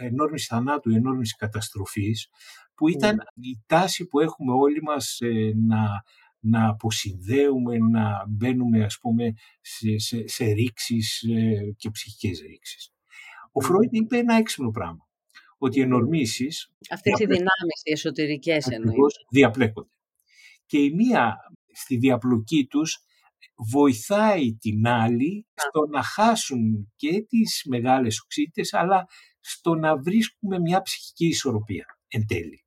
ενόρμηση 0.01 0.45
θανάτου, 0.45 0.89
ενόρμηση 0.89 1.35
καταστροφής, 1.35 2.29
που 2.79 2.87
ήταν 2.87 3.15
ναι. 3.15 3.47
η 3.47 3.63
τάση 3.65 4.05
που 4.05 4.19
έχουμε 4.19 4.53
όλοι 4.53 4.81
μας 4.81 5.17
ε, 5.19 5.51
να, 5.55 6.03
να 6.39 6.69
αποσυνδέουμε, 6.69 7.77
να 7.77 8.25
μπαίνουμε 8.29 8.83
ας 8.83 8.97
πούμε 9.01 9.33
σε, 9.61 9.97
σε, 9.97 10.27
σε 10.27 10.45
ρήξεις 10.45 11.21
ε, 11.21 11.73
και 11.77 11.89
ψυχικές 11.89 12.39
ρήξεις. 12.39 12.93
Ο 13.51 13.61
Φρόιντ 13.61 13.93
είπε 13.93 14.17
ένα 14.17 14.35
έξυπνο 14.35 14.71
πράγμα, 14.71 15.07
ότι 15.57 15.79
οι 15.79 15.81
ενορμήσεις... 15.81 16.71
Αυτές 16.89 17.19
οι 17.19 17.25
δυνάμεις, 17.25 17.81
οι 17.83 17.91
εσωτερικές 17.91 18.67
εννοείς. 18.67 19.15
Διαπλέκονται. 19.31 19.89
Και 20.65 20.77
η 20.77 20.93
μία 20.93 21.35
στη 21.73 21.97
διαπλοκή 21.97 22.67
τους 22.69 22.97
βοηθάει 23.71 24.55
την 24.55 24.87
άλλη 24.87 25.47
στο 25.55 25.87
να 25.91 26.03
χάσουν 26.03 26.93
και 26.95 27.25
τις 27.27 27.61
μεγάλες 27.69 28.19
οξύτητες 28.19 28.73
αλλά 28.73 29.05
στο 29.39 29.75
να 29.75 29.97
βρίσκουμε 29.97 30.59
μια 30.59 30.81
ψυχική 30.81 31.25
ισορροπία 31.25 31.85
εν 32.07 32.25
τέλει 32.27 32.63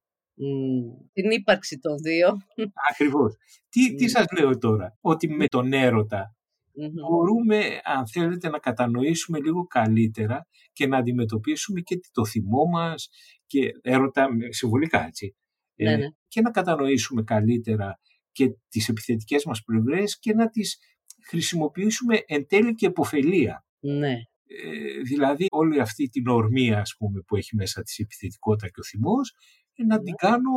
την 1.13 1.31
ύπαρξη 1.31 1.79
των 1.79 1.97
δύο. 1.97 2.29
Ακριβώς. 2.91 3.37
Τι, 3.69 3.95
τι 3.95 4.09
σας 4.09 4.25
λέω 4.39 4.59
τώρα, 4.59 4.99
ότι 5.01 5.29
με 5.29 5.47
τον 5.47 5.73
έρωτα 5.73 6.37
μπορούμε, 6.93 7.81
αν 7.85 8.09
θέλετε, 8.09 8.49
να 8.49 8.59
κατανοήσουμε 8.59 9.41
λίγο 9.41 9.67
καλύτερα 9.67 10.47
και 10.73 10.87
να 10.87 10.97
αντιμετωπίσουμε 10.97 11.81
και 11.81 12.01
το 12.13 12.25
θυμό 12.25 12.65
μας 12.65 13.09
και 13.47 13.71
έρωτα 13.83 14.29
συμβολικά, 14.49 15.07
έτσι. 15.07 15.37
Ε, 15.75 15.85
ναι, 15.85 15.97
ναι. 15.97 16.07
και 16.29 16.41
να 16.41 16.51
κατανοήσουμε 16.51 17.23
καλύτερα 17.23 18.01
και 18.33 18.51
τις 18.69 18.89
επιθετικές 18.89 19.45
μας 19.45 19.63
πλευρές 19.63 20.19
και 20.19 20.35
να 20.35 20.49
τις 20.49 20.79
χρησιμοποιήσουμε 21.29 22.23
εν 22.27 22.47
τέλει 22.47 22.75
και 22.75 22.87
εποφελία. 22.87 23.65
Ναι. 23.81 24.13
Ε, 24.47 25.01
δηλαδή 25.03 25.47
όλη 25.51 25.81
αυτή 25.81 26.09
την 26.09 26.29
ορμία 26.29 26.81
ας 26.81 26.95
πούμε, 26.99 27.21
που 27.27 27.37
έχει 27.37 27.57
μέσα 27.57 27.83
της 27.83 27.99
επιθετικότητα 27.99 28.67
και 28.67 28.81
ο 28.81 28.85
θυμός 28.85 29.35
να 29.77 30.01
την 30.01 30.15
κάνω 30.15 30.51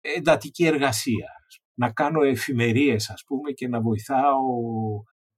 εντατική 0.00 0.66
εργασία. 0.66 1.28
Να 1.74 1.92
κάνω 1.92 2.22
εφημερίες 2.22 3.10
ας 3.10 3.24
πούμε 3.26 3.52
και 3.52 3.68
να 3.68 3.80
βοηθάω 3.80 4.42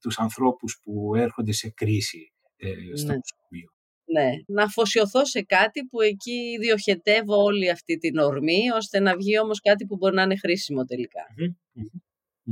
τους 0.00 0.18
ανθρώπους 0.18 0.80
που 0.82 1.14
έρχονται 1.14 1.52
σε 1.52 1.70
κρίση 1.70 2.32
ε, 2.56 2.96
στο 2.96 3.12
ναι. 3.12 3.18
Ναι, 4.08 4.30
να 4.46 4.62
αφοσιωθώ 4.62 5.24
σε 5.24 5.42
κάτι 5.42 5.84
που 5.84 6.00
εκεί 6.00 6.56
διοχετεύω 6.60 7.42
όλη 7.42 7.70
αυτή 7.70 7.96
την 7.96 8.18
ορμή, 8.18 8.70
ώστε 8.74 9.00
να 9.00 9.16
βγει 9.16 9.38
όμως 9.38 9.60
κάτι 9.60 9.86
που 9.86 9.96
μπορεί 9.96 10.14
να 10.14 10.22
είναι 10.22 10.36
χρήσιμο 10.36 10.84
τελικά. 10.84 11.22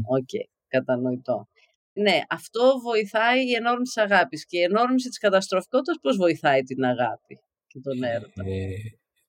OK, 0.03 0.29
okay, 0.33 0.45
κατανοητό. 0.69 1.49
Ναι, 1.93 2.21
αυτό 2.29 2.79
βοηθάει 2.83 3.49
η 3.49 3.55
ενόρμηση 3.55 3.95
της 3.95 4.03
αγάπης 4.03 4.47
και 4.47 4.59
η 4.59 4.63
ενόρμηση 4.63 5.09
της 5.09 5.19
καταστροφικότητας 5.19 5.99
πώς 6.01 6.17
βοηθάει 6.17 6.63
την 6.63 6.85
αγάπη 6.85 7.39
και 7.67 7.81
τον 7.81 8.03
έρωτα; 8.03 8.43
Ε, 8.45 8.75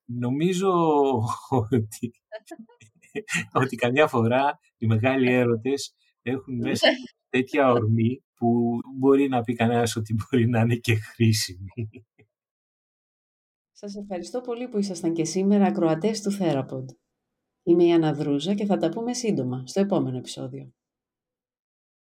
νομίζω 0.05 0.71
ότι, 1.49 2.13
ότι 3.53 3.75
καμιά 3.75 4.07
φορά 4.07 4.59
οι 4.77 4.85
μεγάλοι 4.85 5.31
έρωτες 5.31 5.95
έχουν 6.21 6.55
μέσα 6.55 6.87
τέτοια 7.29 7.71
ορμή 7.71 8.23
που 8.35 8.79
μπορεί 8.97 9.27
να 9.27 9.41
πει 9.41 9.53
κανένας 9.53 9.95
ότι 9.95 10.13
μπορεί 10.13 10.47
να 10.47 10.59
είναι 10.59 10.75
και 10.75 10.95
χρήσιμη. 10.95 12.05
Σας 13.71 13.95
ευχαριστώ 13.95 14.41
πολύ 14.41 14.67
που 14.67 14.77
ήσασταν 14.77 15.13
και 15.13 15.25
σήμερα 15.25 15.65
ακροατές 15.65 16.21
του 16.21 16.31
Θέραποντ. 16.31 16.89
Είμαι 17.63 17.83
η 17.83 17.91
Αναδρούζα 17.91 18.53
και 18.53 18.65
θα 18.65 18.77
τα 18.77 18.89
πούμε 18.89 19.13
σύντομα 19.13 19.63
στο 19.67 19.79
επόμενο 19.79 20.17
επεισόδιο. 20.17 20.73